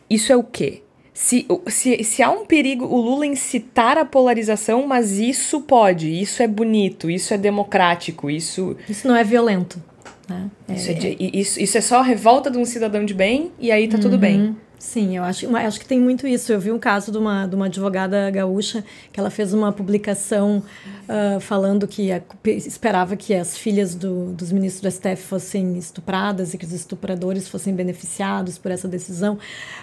[0.09, 0.83] Isso é o quê?
[1.19, 6.43] Se, se, se há um perigo, o Lula incitar a polarização, mas isso pode, isso
[6.43, 8.77] é bonito, isso é democrático, isso.
[8.87, 9.81] Isso não é violento.
[10.29, 10.47] Né?
[10.69, 13.71] Isso é, de, isso, isso é só a revolta de um cidadão de bem e
[13.71, 14.03] aí tá uhum.
[14.03, 14.55] tudo bem.
[14.79, 16.53] Sim, eu acho, eu acho que tem muito isso.
[16.53, 20.61] Eu vi um caso de uma, de uma advogada gaúcha que ela fez uma publicação
[21.09, 26.53] uh, falando que a, esperava que as filhas do, dos ministros do STF fossem estupradas
[26.53, 29.35] e que os estupradores fossem beneficiados por essa decisão.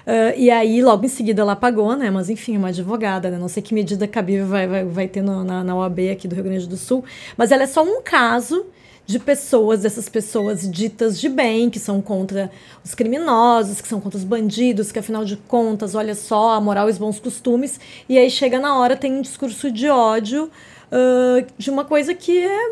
[0.06, 2.08] Uh, e aí, logo em seguida, ela apagou, né?
[2.08, 3.36] Mas, enfim, uma advogada, né?
[3.36, 6.36] Não sei que medida cabível vai, vai, vai ter no, na, na OAB aqui do
[6.36, 7.04] Rio Grande do Sul.
[7.36, 8.64] Mas ela é só um caso
[9.06, 12.50] de pessoas, dessas pessoas ditas de bem, que são contra
[12.82, 16.88] os criminosos, que são contra os bandidos, que afinal de contas, olha só, a moral
[16.88, 17.78] e os bons costumes,
[18.08, 20.50] e aí chega na hora, tem um discurso de ódio
[20.90, 22.70] uh, de uma coisa que é.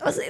[0.00, 0.22] Assim,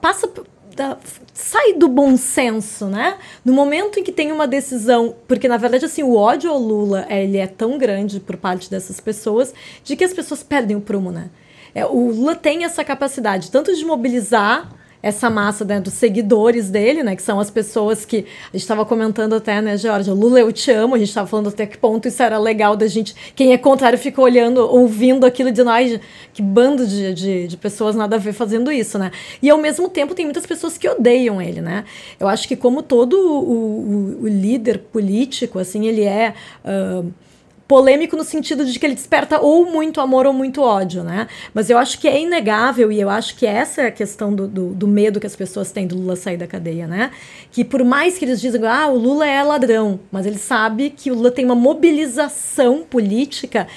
[0.00, 0.30] passa.
[0.76, 0.96] Da,
[1.34, 3.18] sai do bom senso, né?
[3.44, 7.04] No momento em que tem uma decisão, porque na verdade assim o ódio ao Lula
[7.10, 9.52] ele é tão grande por parte dessas pessoas
[9.82, 11.30] de que as pessoas perdem o prumo, né?
[11.78, 14.68] É, o Lula tem essa capacidade tanto de mobilizar
[15.00, 18.84] essa massa né, dos seguidores dele, né, que são as pessoas que a gente estava
[18.84, 22.08] comentando até, né, Georgia, Lula eu te amo, a gente estava falando até que ponto
[22.08, 26.00] isso era legal da gente, quem é contrário fica olhando, ouvindo aquilo de nós,
[26.34, 29.88] que bando de, de, de, pessoas nada a ver fazendo isso, né, e ao mesmo
[29.88, 31.84] tempo tem muitas pessoas que odeiam ele, né,
[32.18, 36.34] eu acho que como todo o, o, o líder político, assim, ele é...
[36.64, 37.27] Uh,
[37.68, 41.28] polêmico no sentido de que ele desperta ou muito amor ou muito ódio, né?
[41.52, 44.48] Mas eu acho que é inegável, e eu acho que essa é a questão do,
[44.48, 47.10] do, do, medo que as pessoas têm do Lula sair da cadeia, né?
[47.52, 51.10] Que por mais que eles dizem, ah, o Lula é ladrão, mas ele sabe que
[51.10, 53.68] o Lula tem uma mobilização política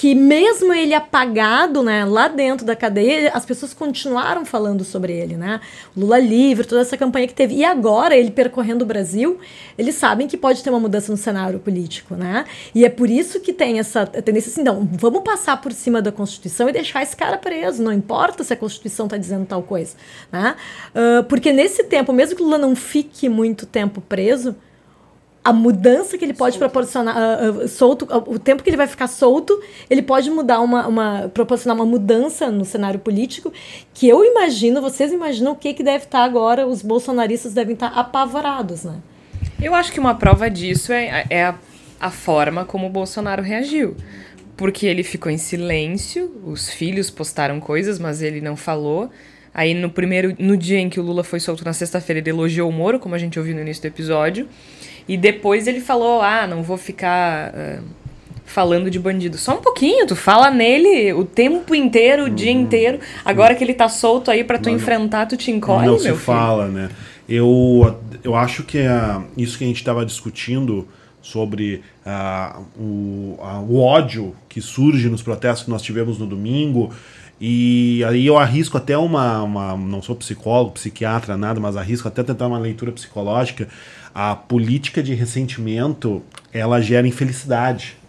[0.00, 5.36] que mesmo ele apagado, né, lá dentro da cadeia, as pessoas continuaram falando sobre ele,
[5.36, 5.60] né?
[5.94, 7.56] Lula livre, toda essa campanha que teve.
[7.56, 9.38] E agora, ele percorrendo o Brasil,
[9.76, 12.46] eles sabem que pode ter uma mudança no cenário político, né?
[12.74, 16.10] E é por isso que tem essa tendência assim, não, vamos passar por cima da
[16.10, 19.96] Constituição e deixar esse cara preso, não importa se a Constituição está dizendo tal coisa,
[20.32, 20.56] né?
[20.94, 24.56] Uh, porque nesse tempo, mesmo que Lula não fique muito tempo preso,
[25.42, 26.70] a mudança que ele pode solto.
[26.70, 30.60] proporcionar, uh, uh, solto, uh, o tempo que ele vai ficar solto, ele pode mudar
[30.60, 33.52] uma, uma, proporcionar uma mudança no cenário político,
[33.94, 37.88] que eu imagino, vocês imaginam o que, que deve estar agora, os bolsonaristas devem estar
[37.88, 38.96] apavorados, né?
[39.62, 41.54] Eu acho que uma prova disso é, é a,
[41.98, 43.96] a forma como o Bolsonaro reagiu.
[44.56, 49.10] Porque ele ficou em silêncio, os filhos postaram coisas, mas ele não falou.
[49.54, 52.68] Aí no primeiro, no dia em que o Lula foi solto na sexta-feira, ele elogiou
[52.68, 54.48] o Moro, como a gente ouviu no início do episódio.
[55.10, 57.82] E depois ele falou: ah, não vou ficar uh,
[58.44, 59.36] falando de bandido.
[59.36, 62.34] Só um pouquinho, tu fala nele o tempo inteiro, o Uhum.
[62.34, 63.00] dia inteiro.
[63.24, 66.04] Agora que ele tá solto aí pra tu enfrentar, tu te encolhe, não meu se
[66.04, 66.16] filho.
[66.16, 66.88] fala, né?
[67.28, 70.86] Eu, eu acho que a, isso que a gente estava discutindo
[71.22, 76.90] sobre ah, o, a- o ódio que surge nos protestos que nós tivemos no domingo.
[77.42, 79.76] E aí eu arrisco até uma, uma.
[79.76, 83.66] Não sou psicólogo, psiquiatra, nada, mas arrisco até tentar uma leitura psicológica.
[84.14, 88.00] A política de ressentimento ela gera infelicidade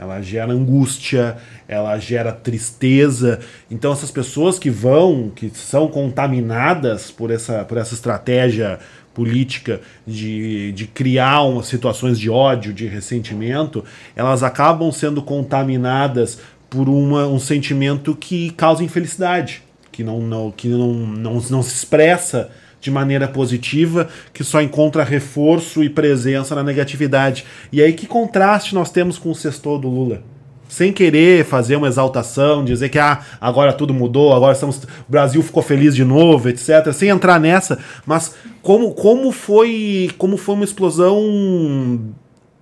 [0.00, 1.36] ela gera angústia,
[1.68, 3.38] ela gera tristeza.
[3.70, 8.78] Então essas pessoas que vão, que são contaminadas por essa, por essa estratégia
[9.12, 13.84] política de, de criar umas situações de ódio, de ressentimento,
[14.16, 16.38] elas acabam sendo contaminadas
[16.70, 21.74] por uma, um sentimento que causa infelicidade, que não, não, que não, não, não se
[21.74, 27.44] expressa de maneira positiva, que só encontra reforço e presença na negatividade.
[27.70, 30.22] E aí que contraste nós temos com o sextor do Lula?
[30.68, 35.42] Sem querer fazer uma exaltação, dizer que ah, agora tudo mudou, agora estamos, o Brasil
[35.42, 36.92] ficou feliz de novo, etc.
[36.92, 42.14] Sem entrar nessa, mas como, como foi como foi uma explosão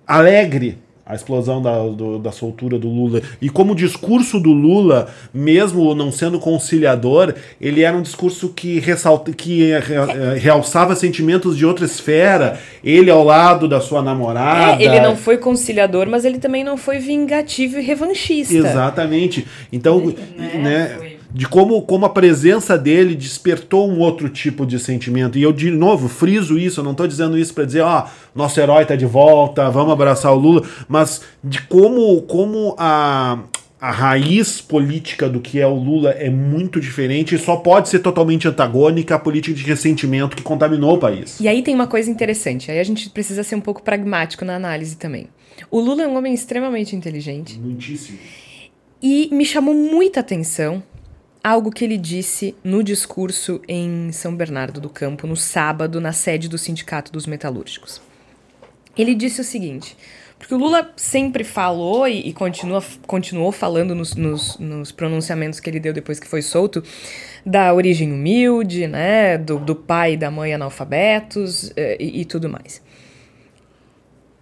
[0.07, 0.79] alegre
[1.09, 3.19] a explosão da, do- da soltura do Lula.
[3.41, 8.79] E como o discurso do Lula, mesmo não sendo conciliador, ele era um discurso que,
[8.79, 12.59] ressalta, que eh, eh, realçava sentimentos de outra esfera.
[12.83, 14.81] Ele ao lado da sua namorada.
[14.81, 18.53] É, ele não foi conciliador, mas ele também não foi vingativo e revanchista.
[18.53, 19.47] Exatamente.
[19.73, 20.13] Então,
[20.61, 20.95] né,
[21.31, 25.37] de como, como a presença dele despertou um outro tipo de sentimento.
[25.37, 28.59] E eu, de novo, friso isso, eu não estou dizendo isso para dizer, ó, nosso
[28.59, 33.39] herói tá de volta, vamos abraçar o Lula, mas de como, como a,
[33.79, 37.99] a raiz política do que é o Lula é muito diferente e só pode ser
[37.99, 41.39] totalmente antagônica à política de ressentimento que contaminou o país.
[41.39, 44.55] E aí tem uma coisa interessante, aí a gente precisa ser um pouco pragmático na
[44.55, 45.27] análise também.
[45.69, 48.17] O Lula é um homem extremamente inteligente Muitíssimo.
[49.01, 50.81] e me chamou muita atenção
[51.43, 56.47] algo que ele disse no discurso em São Bernardo do Campo, no sábado, na sede
[56.49, 58.01] do Sindicato dos Metalúrgicos.
[58.97, 59.95] Ele disse o seguinte,
[60.37, 65.69] porque o Lula sempre falou e, e continua, continuou falando nos, nos- nos pronunciamentos que
[65.69, 66.83] ele deu depois que foi solto,
[67.45, 72.49] da origem humilde, né, do, do pai e da mãe analfabetos eh, e, e tudo
[72.49, 72.81] mais.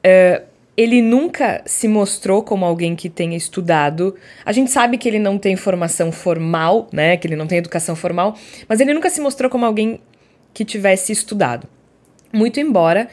[0.03, 0.43] Eh,
[0.77, 4.15] ele nunca se mostrou como alguém que tenha estudado.
[4.45, 7.17] A gente sabe que ele não tem formação formal, né?
[7.17, 8.37] Que ele não tem educação formal,
[8.69, 9.99] mas ele nunca se mostrou como alguém
[10.53, 11.67] que tivesse estudado.
[12.31, 13.09] Muito embora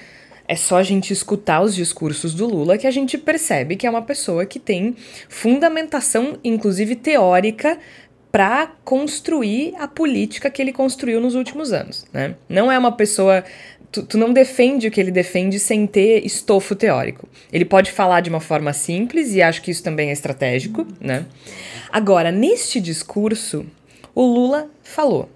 [0.46, 3.90] é só a gente escutar os discursos do Lula que a gente percebe que é
[3.90, 4.94] uma pessoa que tem
[5.30, 7.78] fundamentação, inclusive teórica,
[8.30, 12.34] para construir a política que ele construiu nos últimos anos, né?
[12.48, 13.44] Não é uma pessoa
[13.94, 17.28] tu, tu não defende o que ele defende sem ter estofo teórico.
[17.52, 21.26] Ele pode falar de uma forma simples e acho que isso também é estratégico, né?
[21.92, 23.64] Agora, neste discurso,
[24.12, 25.28] o Lula falou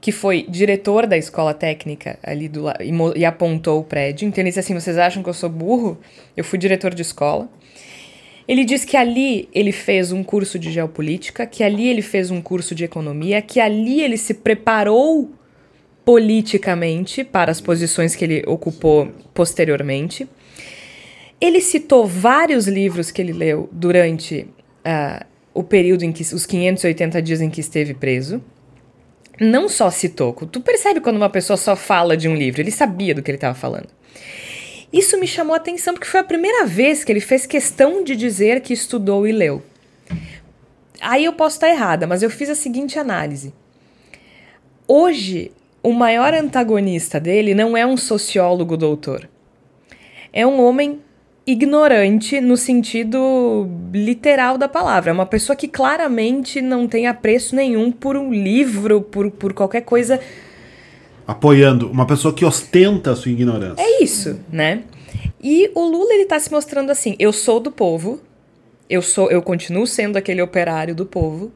[0.00, 4.26] que foi diretor da escola técnica ali do e, e apontou o prédio.
[4.26, 5.98] Então ele disse assim: vocês acham que eu sou burro?
[6.34, 7.50] Eu fui diretor de escola.
[8.48, 12.40] Ele diz que ali ele fez um curso de geopolítica, que ali ele fez um
[12.40, 15.32] curso de economia, que ali ele se preparou
[16.06, 20.28] politicamente para as posições que ele ocupou posteriormente.
[21.40, 24.46] Ele citou vários livros que ele leu durante
[24.84, 28.40] ah, o período em que os 580 dias em que esteve preso.
[29.40, 33.12] Não só citou, tu percebe quando uma pessoa só fala de um livro, ele sabia
[33.12, 33.88] do que ele estava falando.
[34.92, 38.14] Isso me chamou a atenção porque foi a primeira vez que ele fez questão de
[38.14, 39.60] dizer que estudou e leu.
[41.00, 43.52] Aí eu posso estar errada, mas eu fiz a seguinte análise.
[44.88, 45.50] Hoje,
[45.86, 49.28] o maior antagonista dele não é um sociólogo doutor.
[50.32, 50.98] É um homem
[51.46, 55.10] ignorante no sentido literal da palavra.
[55.10, 59.82] É uma pessoa que claramente não tem apreço nenhum por um livro, por, por qualquer
[59.82, 60.20] coisa
[61.24, 63.80] Apoiando uma pessoa que ostenta a sua ignorância.
[63.80, 64.82] É isso, né?
[65.40, 68.20] E o Lula ele tá se mostrando assim, eu sou do povo,
[68.90, 71.52] eu sou, eu continuo sendo aquele operário do povo,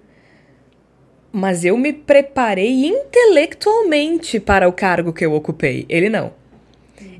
[1.32, 5.86] mas eu me preparei intelectualmente para o cargo que eu ocupei.
[5.88, 6.32] Ele não.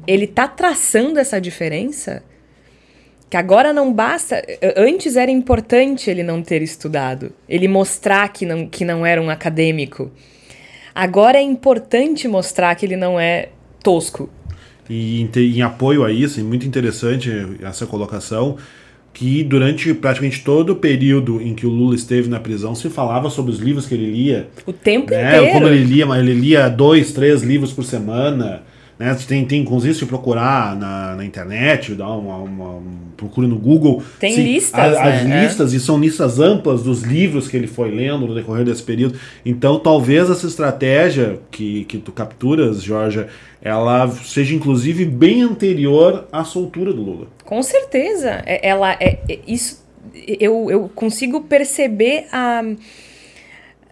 [0.06, 2.22] Ele tá traçando essa diferença
[3.28, 4.42] que agora não basta.
[4.76, 9.30] Antes era importante ele não ter estudado, ele mostrar que não, que não era um
[9.30, 10.10] acadêmico.
[10.92, 13.50] Agora é importante mostrar que ele não é
[13.82, 14.28] tosco.
[14.88, 17.30] E em, te- em apoio a isso, e muito interessante
[17.62, 18.56] essa colocação,
[19.20, 23.28] que durante praticamente todo o período em que o Lula esteve na prisão se falava
[23.28, 24.48] sobre os livros que ele lia.
[24.66, 25.36] O tempo né?
[25.36, 25.52] inteiro.
[25.52, 28.62] Como ele lia, mas ele lia dois, três livros por semana.
[29.00, 29.16] Né?
[29.26, 32.82] Tem, tem, inclusive, se procurar na, na internet, dar uma, uma,
[33.16, 34.02] procura no Google.
[34.18, 34.78] Tem se, listas.
[34.78, 35.42] A, as né?
[35.42, 39.18] listas, e são listas amplas dos livros que ele foi lendo no decorrer desse período.
[39.42, 43.28] Então, talvez essa estratégia que, que tu capturas, Georgia,
[43.62, 47.26] ela seja inclusive bem anterior à soltura do Lula.
[47.46, 48.42] Com certeza.
[48.44, 49.82] É, ela é, é isso.
[50.14, 52.62] Eu, eu consigo perceber a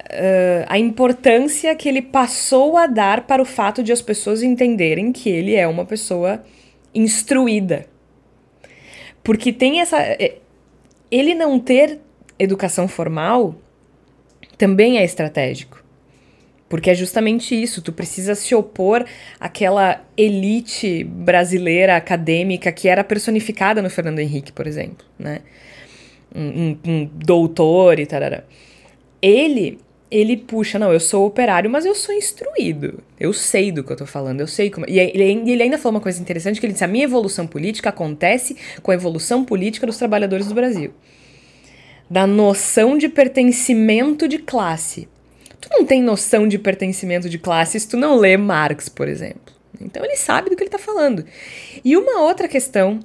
[0.09, 5.13] uh, a importância que ele passou a dar para o fato de as pessoas entenderem
[5.13, 6.43] que ele é uma pessoa
[6.95, 7.87] instruída.
[9.23, 9.99] Porque tem essa.
[10.01, 10.37] É,
[11.11, 12.01] ele não ter
[12.39, 13.55] educação formal
[14.57, 15.85] também é estratégico.
[16.69, 19.07] Porque é justamente isso, tu precisa se opor
[19.41, 25.41] àquela elite brasileira acadêmica que era personificada no Fernando Henrique, por exemplo, né?
[26.35, 28.21] Um, um, um doutor e tal.
[29.23, 29.79] Ele
[30.11, 33.03] ele puxa, não, eu sou operário, mas eu sou instruído.
[33.19, 34.87] Eu sei do que eu tô falando, eu sei como.
[34.89, 37.91] E ele, ele ainda falou uma coisa interessante: que ele disse: a minha evolução política
[37.91, 40.93] acontece com a evolução política dos trabalhadores do Brasil.
[42.11, 45.09] Da noção de pertencimento de classe.
[45.61, 49.53] Tu não tem noção de pertencimento de classe se tu não lê Marx, por exemplo.
[49.81, 51.25] Então ele sabe do que ele tá falando.
[51.85, 53.01] E uma outra questão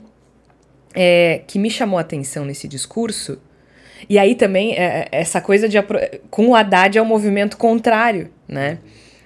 [0.93, 3.39] é, que me chamou a atenção nesse discurso
[4.09, 5.77] e aí também, é, é, essa coisa de.
[6.29, 8.79] Com o Haddad é um movimento contrário, né?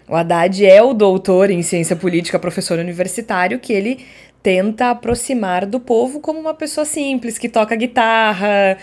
[0.07, 4.05] O Haddad é o doutor em ciência política, professor universitário, que ele
[4.41, 8.77] tenta aproximar do povo como uma pessoa simples, que toca guitarra,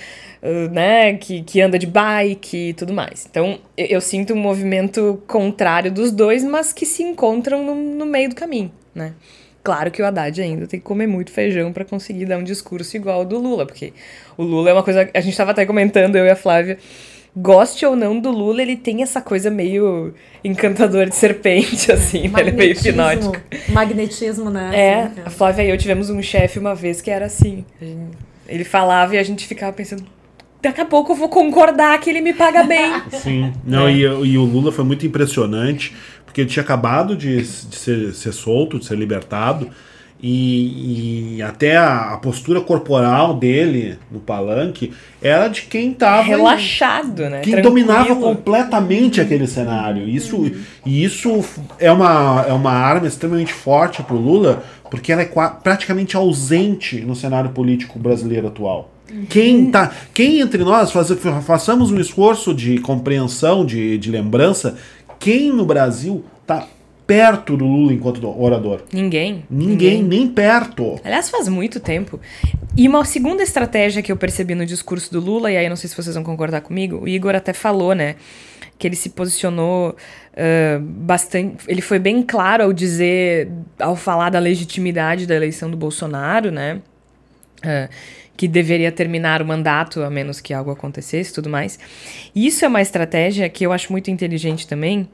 [0.70, 3.26] né, que, que anda de bike e tudo mais.
[3.30, 8.04] Então, eu, eu, sinto um movimento contrário dos dois, mas que se encontram no, no
[8.04, 9.14] meio do caminho, né?
[9.64, 12.94] Claro que o Haddad ainda tem que comer muito feijão para conseguir dar um discurso
[12.98, 13.94] igual ao do Lula, porque
[14.36, 15.08] o Lula é uma coisa.
[15.14, 16.78] A gente estava até comentando, eu e a Flávia.
[17.34, 22.40] Goste ou não do Lula, ele tem essa coisa meio encantador de serpente, assim, né?
[22.40, 23.36] ele é meio hipnótico.
[23.70, 24.70] Magnetismo, né?
[24.72, 27.64] É, assim, a Flávia e eu tivemos um chefe uma vez que era assim.
[28.46, 30.04] Ele falava e a gente ficava pensando,
[30.62, 33.02] daqui a pouco eu vou concordar que ele me paga bem.
[33.12, 33.92] Sim, não, é.
[33.92, 35.94] e, e, o Lula foi muito impressionante,
[36.34, 39.70] porque ele tinha acabado de, de ser, ser solto, de ser libertado,
[40.20, 47.22] e, e até a, a, postura corporal dele no palanque era de quem estava relaxado,
[47.28, 47.40] né?
[47.40, 47.62] Quem Tranquilo.
[47.62, 50.08] dominava completamente aquele cenário.
[50.08, 50.56] Isso, uhum.
[50.84, 51.44] E isso
[51.78, 55.30] é uma, é uma arma extremamente forte para o Lula, porque ela é
[55.62, 58.90] praticamente ausente no cenário político brasileiro atual.
[59.12, 59.26] Uhum.
[59.26, 61.12] Quem, tá, quem entre nós faz,
[61.46, 64.76] façamos um esforço de compreensão, de, de lembrança,
[65.24, 66.68] quem no Brasil está
[67.06, 68.82] perto do Lula enquanto orador?
[68.92, 69.42] Ninguém.
[69.48, 71.00] Ninguém, Ninguém, nem perto.
[71.02, 72.20] Aliás, faz muito tempo.
[72.76, 75.88] E uma segunda estratégia que eu percebi no discurso do Lula, e aí não sei
[75.88, 78.16] se vocês vão concordar comigo, o Igor até falou, né?
[78.78, 79.96] Que ele se posicionou
[80.34, 81.64] uh, bastante.
[81.68, 83.48] Ele foi bem claro ao dizer,
[83.78, 86.82] ao falar da legitimidade da eleição do Bolsonaro, né?
[87.64, 87.88] Uh,
[88.36, 91.78] que deveria terminar o mandato, a menos que algo acontecesse tudo mais.
[92.34, 95.08] E isso é uma estratégia que eu acho muito inteligente também,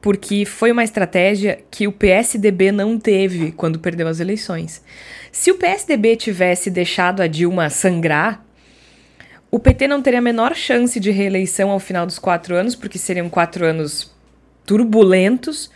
[0.00, 4.82] porque foi uma estratégia que o PSDB não teve quando perdeu as eleições.
[5.30, 8.44] Se o PSDB tivesse deixado a Dilma sangrar,
[9.50, 12.98] o PT não teria a menor chance de reeleição ao final dos quatro anos, porque
[12.98, 14.10] seriam quatro anos
[14.64, 15.70] turbulentos.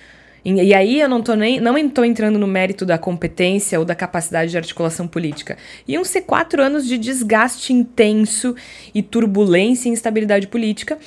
[0.49, 3.97] E, aí eu não tô nem não estou entrando no mérito da competência ou da
[3.97, 5.59] capacidade de articulação política.
[5.89, 8.55] Iam ser quatro anos de desgaste intenso
[8.95, 10.99] e turbulência e instabilidade política.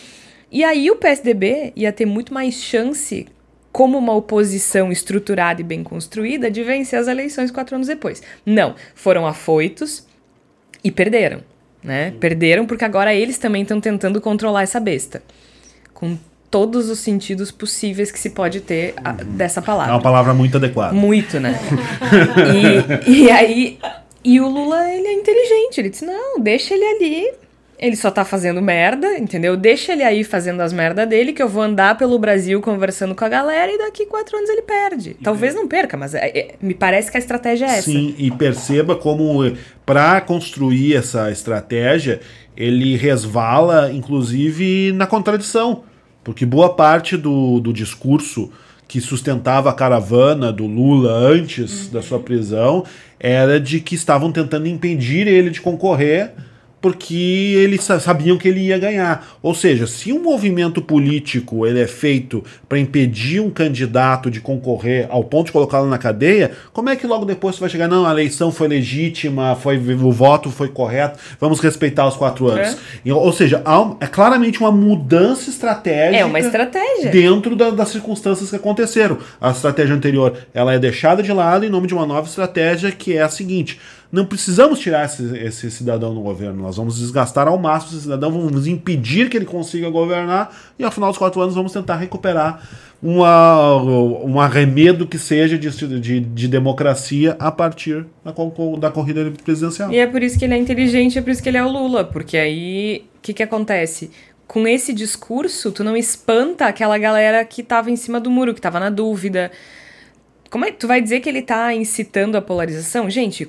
[0.52, 3.28] E aí o PSDB ia ter muito mais chance,
[3.72, 8.22] como uma oposição estruturada e bem construída, de vencer as eleições quatro anos depois.
[8.46, 10.06] Não, foram afoitos
[10.84, 11.42] e perderam.
[11.82, 12.12] Né?
[12.20, 15.24] Perderam porque agora eles também estão tentando controlar essa besta.
[15.94, 16.18] Com
[16.50, 19.94] todos os sentidos possíveis que se pode ter a, dessa palavra.
[19.94, 20.94] É uma palavra muito adequada.
[20.94, 21.60] Muito, né?
[23.08, 23.80] e, e aí.
[24.24, 25.80] E o Lula, ele é inteligente.
[25.80, 27.32] Ele disse: não, deixa ele ali
[27.80, 29.56] ele só tá fazendo merda, entendeu?
[29.56, 33.24] Deixa ele aí fazendo as merda dele, que eu vou andar pelo Brasil conversando com
[33.24, 35.16] a galera e daqui quatro anos ele perde.
[35.24, 37.84] Talvez não perca, mas é, é, me parece que a estratégia é essa.
[37.84, 42.20] Sim, e perceba como para construir essa estratégia
[42.58, 45.84] ele resvala, inclusive, na contradição.
[46.24, 48.52] Porque boa parte do, do discurso
[48.88, 51.92] que sustentava a caravana do Lula antes uhum.
[51.92, 52.84] da sua prisão
[53.20, 56.34] era de que estavam tentando impedir ele de concorrer
[56.82, 59.28] porque eles sabiam que ele ia ganhar.
[59.42, 65.08] Ou seja, se um movimento político ele é feito para impedir um candidato de concorrer
[65.10, 67.88] ao ponto de colocá-lo na cadeia, como é que logo depois você vai chegar?
[67.88, 72.78] Não, a eleição foi legítima, foi, o voto foi correto, vamos respeitar os quatro anos.
[73.06, 73.14] É.
[73.14, 73.64] Ou seja,
[74.00, 76.18] é claramente uma mudança estratégica.
[76.18, 77.12] É uma estratégia.
[77.12, 79.18] Dentro da, das circunstâncias que aconteceram.
[79.42, 83.16] A estratégia anterior ela é deixada de lado em nome de uma nova estratégia que
[83.16, 83.80] é a seguinte
[84.12, 86.64] não precisamos tirar esse, esse, cidadão do governo.
[86.64, 90.92] Nós vamos desgastar ao máximo esse cidadão, vamos impedir que ele consiga governar e ao
[90.92, 92.68] final dos quatro anos vamos tentar recuperar
[93.02, 93.76] uma,
[94.24, 98.34] um arremedo que seja de, de, de democracia a partir da,
[98.78, 99.92] da corrida presidencial.
[99.92, 101.70] E é por isso que ele é inteligente, é por isso que ele é o
[101.70, 104.10] Lula, porque aí o que, que acontece?
[104.48, 108.60] Com esse discurso, tu não espanta aquela galera que estava em cima do muro, que
[108.60, 109.52] estava na dúvida.
[110.50, 113.08] Como é que tu vai dizer que ele está incitando a polarização?
[113.08, 113.48] Gente,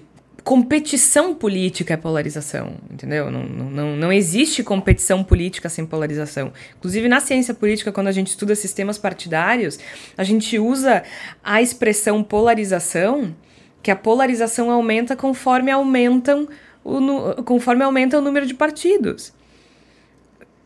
[0.50, 3.30] competição política é polarização, entendeu?
[3.30, 6.52] Não, não, não existe competição política sem polarização.
[6.76, 9.78] Inclusive, na ciência política, quando a gente estuda sistemas partidários,
[10.18, 11.04] a gente usa
[11.44, 13.32] a expressão polarização,
[13.80, 16.48] que a polarização aumenta conforme aumentam
[16.82, 19.32] o, conforme aumenta o número de partidos.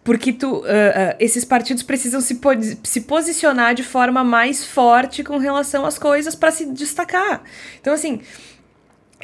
[0.02, 0.64] Porque tu, uh, uh,
[1.20, 2.40] esses partidos precisam se,
[2.82, 7.42] se posicionar de forma mais forte com relação às coisas para se destacar.
[7.80, 8.22] Então, assim,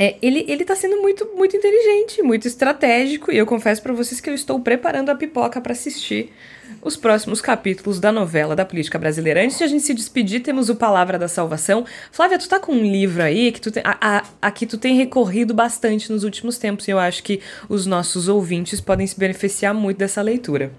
[0.02, 4.18] é, ele, ele tá sendo muito, muito inteligente, muito estratégico, e eu confesso para vocês
[4.18, 6.32] que eu estou preparando a pipoca para assistir
[6.80, 9.44] os próximos capítulos da novela da política brasileira.
[9.44, 11.84] Antes de a gente se despedir, temos o Palavra da Salvação.
[12.10, 14.78] Flávia, tu tá com um livro aí que tu tem, a, a, a que tu
[14.78, 19.18] tem recorrido bastante nos últimos tempos, e eu acho que os nossos ouvintes podem se
[19.18, 20.72] beneficiar muito dessa leitura.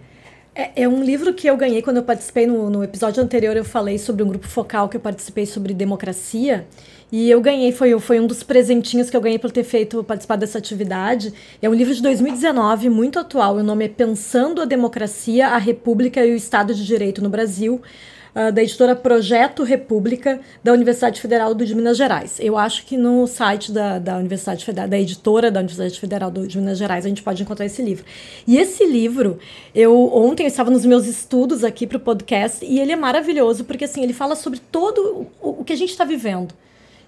[0.56, 3.56] É, é, um livro que eu ganhei quando eu participei no, no episódio anterior.
[3.56, 6.66] Eu falei sobre um grupo focal que eu participei sobre democracia.
[7.12, 10.38] E eu ganhei, foi, foi um dos presentinhos que eu ganhei por ter feito, participar
[10.38, 11.34] dessa atividade.
[11.62, 13.58] É um livro de 2019, muito atual.
[13.58, 17.82] O nome é Pensando a Democracia, a República e o Estado de Direito no Brasil.
[18.34, 22.38] Uh, da editora Projeto República, da Universidade Federal de Minas Gerais.
[22.40, 26.58] Eu acho que no site da, da Universidade Federal, da editora da Universidade Federal de
[26.58, 28.06] Minas Gerais, a gente pode encontrar esse livro.
[28.48, 29.38] E esse livro,
[29.76, 33.66] eu ontem eu estava nos meus estudos aqui para o podcast, e ele é maravilhoso,
[33.66, 36.54] porque assim, ele fala sobre todo o, o que a gente está vivendo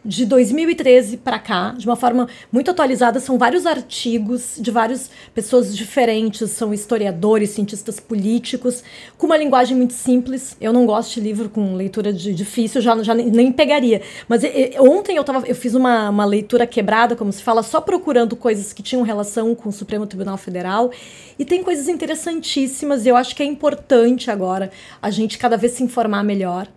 [0.05, 3.19] de 2013 para cá, de uma forma muito atualizada.
[3.19, 8.83] São vários artigos de várias pessoas diferentes, são historiadores, cientistas políticos,
[9.17, 10.57] com uma linguagem muito simples.
[10.59, 14.01] Eu não gosto de livro com leitura de, difícil, já, já nem, nem pegaria.
[14.27, 17.79] Mas e, ontem eu, tava, eu fiz uma, uma leitura quebrada, como se fala, só
[17.79, 20.91] procurando coisas que tinham relação com o Supremo Tribunal Federal.
[21.39, 25.73] E tem coisas interessantíssimas, e eu acho que é importante agora a gente cada vez
[25.73, 26.67] se informar melhor.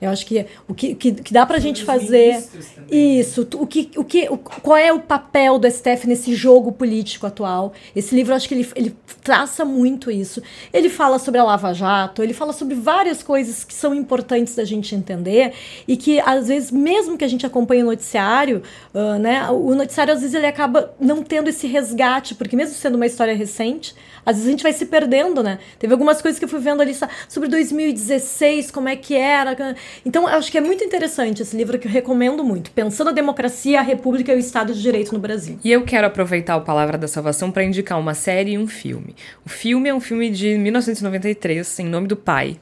[0.00, 2.44] Eu acho que o que, que, que dá para a gente fazer.
[2.90, 3.48] Isso.
[3.54, 7.72] O que, o que, o, qual é o papel do STF nesse jogo político atual?
[7.94, 10.42] Esse livro, eu acho que ele, ele traça muito isso.
[10.72, 14.64] Ele fala sobre a Lava Jato, ele fala sobre várias coisas que são importantes da
[14.64, 15.54] gente entender
[15.88, 18.62] e que, às vezes, mesmo que a gente acompanhe o noticiário,
[18.94, 22.96] uh, né, o noticiário, às vezes, ele acaba não tendo esse resgate, porque, mesmo sendo
[22.96, 23.94] uma história recente,
[24.26, 25.60] às vezes a gente vai se perdendo, né?
[25.78, 26.92] Teve algumas coisas que eu fui vendo ali
[27.28, 29.56] sobre 2016, como é que era.
[30.04, 32.72] Então, acho que é muito interessante esse livro que eu recomendo muito.
[32.72, 35.60] Pensando a democracia, a república e o Estado de Direito no Brasil.
[35.62, 39.14] E eu quero aproveitar o Palavra da Salvação para indicar uma série e um filme.
[39.44, 42.56] O filme é um filme de 1993, em nome do pai.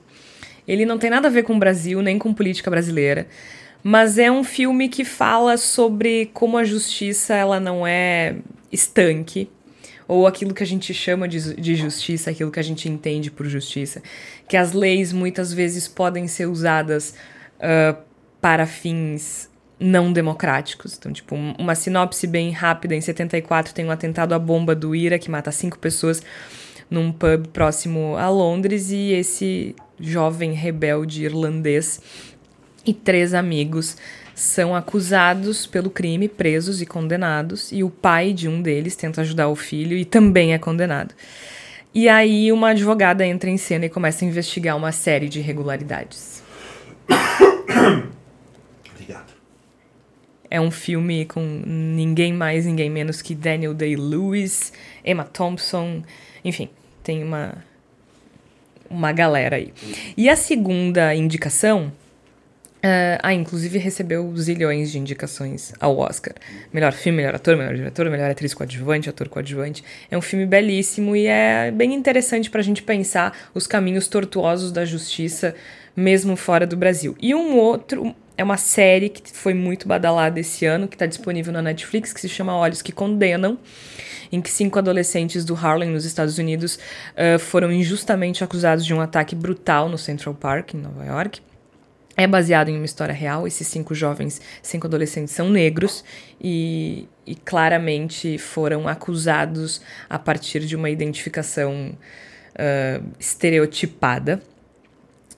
[0.68, 3.26] Ele não tem nada a ver com o Brasil, nem com política brasileira
[3.86, 8.36] mas é um filme que fala sobre como a justiça ela não é
[8.72, 9.50] estanque
[10.06, 13.46] ou aquilo que a gente chama de, de justiça, aquilo que a gente entende por
[13.46, 14.02] justiça,
[14.48, 17.14] que as leis muitas vezes podem ser usadas
[17.58, 17.96] uh,
[18.40, 20.96] para fins não democráticos.
[20.98, 25.18] Então, tipo, uma sinopse bem rápida: em 74 tem um atentado à bomba do IRA
[25.18, 26.22] que mata cinco pessoas
[26.90, 28.90] num pub próximo a Londres.
[28.90, 32.00] E esse jovem rebelde irlandês
[32.84, 33.96] e três amigos
[34.34, 39.48] são acusados pelo crime, presos e condenados, e o pai de um deles tenta ajudar
[39.48, 41.14] o filho e também é condenado.
[41.94, 46.42] E aí uma advogada entra em cena e começa a investigar uma série de irregularidades.
[48.92, 49.32] Obrigado.
[50.50, 54.72] É um filme com ninguém mais, ninguém menos que Daniel Day-Lewis,
[55.04, 56.02] Emma Thompson,
[56.44, 56.68] enfim,
[57.02, 57.62] tem uma
[58.90, 59.72] uma galera aí.
[60.16, 61.92] E a segunda indicação
[62.84, 66.34] Uh, ah, inclusive recebeu zilhões de indicações ao Oscar.
[66.70, 69.82] Melhor filme, melhor ator, melhor diretor, melhor atriz coadjuvante, ator coadjuvante.
[70.10, 74.70] É um filme belíssimo e é bem interessante para a gente pensar os caminhos tortuosos
[74.70, 75.54] da justiça,
[75.96, 77.16] mesmo fora do Brasil.
[77.22, 81.54] E um outro, é uma série que foi muito badalada esse ano, que está disponível
[81.54, 83.56] na Netflix, que se chama Olhos que Condenam,
[84.30, 86.78] em que cinco adolescentes do Harlem, nos Estados Unidos,
[87.14, 91.40] uh, foram injustamente acusados de um ataque brutal no Central Park, em Nova York.
[92.16, 93.46] É baseado em uma história real.
[93.46, 96.04] Esses cinco jovens, cinco adolescentes, são negros
[96.40, 101.96] e, e claramente foram acusados a partir de uma identificação
[102.54, 104.40] uh, estereotipada.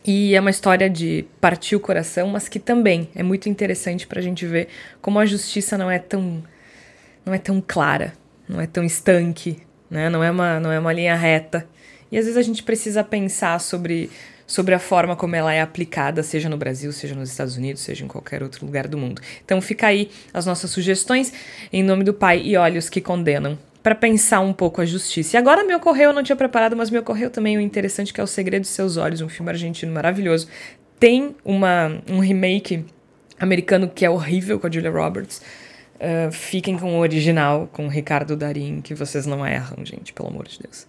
[0.05, 4.21] E é uma história de partir o coração, mas que também é muito interessante para
[4.21, 4.69] a gente ver
[5.01, 6.45] como a justiça não é tão
[7.25, 8.13] não é tão clara,
[8.49, 9.59] não é tão estanque,
[9.91, 10.09] né?
[10.09, 11.67] não, é uma, não é uma linha reta.
[12.11, 14.09] E às vezes a gente precisa pensar sobre,
[14.47, 18.05] sobre a forma como ela é aplicada, seja no Brasil, seja nos Estados Unidos, seja
[18.05, 19.21] em qualquer outro lugar do mundo.
[19.45, 21.33] Então fica aí as nossas sugestões
[21.73, 25.37] em nome do Pai e Olhos que Condenam para pensar um pouco a justiça.
[25.37, 28.21] E agora me ocorreu, eu não tinha preparado, mas me ocorreu também o interessante que
[28.21, 30.49] é O Segredo dos Seus Olhos, um filme argentino maravilhoso.
[30.99, 32.85] Tem uma, um remake
[33.39, 35.41] americano que é horrível com a Julia Roberts.
[35.97, 40.29] Uh, fiquem com o original, com o Ricardo Darim, que vocês não erram, gente, pelo
[40.29, 40.87] amor de Deus.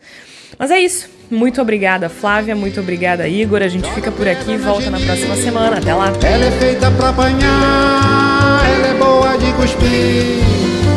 [0.57, 1.09] Mas é isso.
[1.29, 2.55] Muito obrigada, Flávia.
[2.55, 3.61] Muito obrigada, Igor.
[3.61, 5.77] A gente fica por aqui e volta na próxima semana.
[5.77, 6.11] Até lá.
[6.23, 10.43] Ela é feita pra apanhar, ela é boa de cuspir.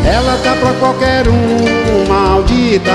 [0.06, 2.90] Ela tá pra qualquer um, maldita.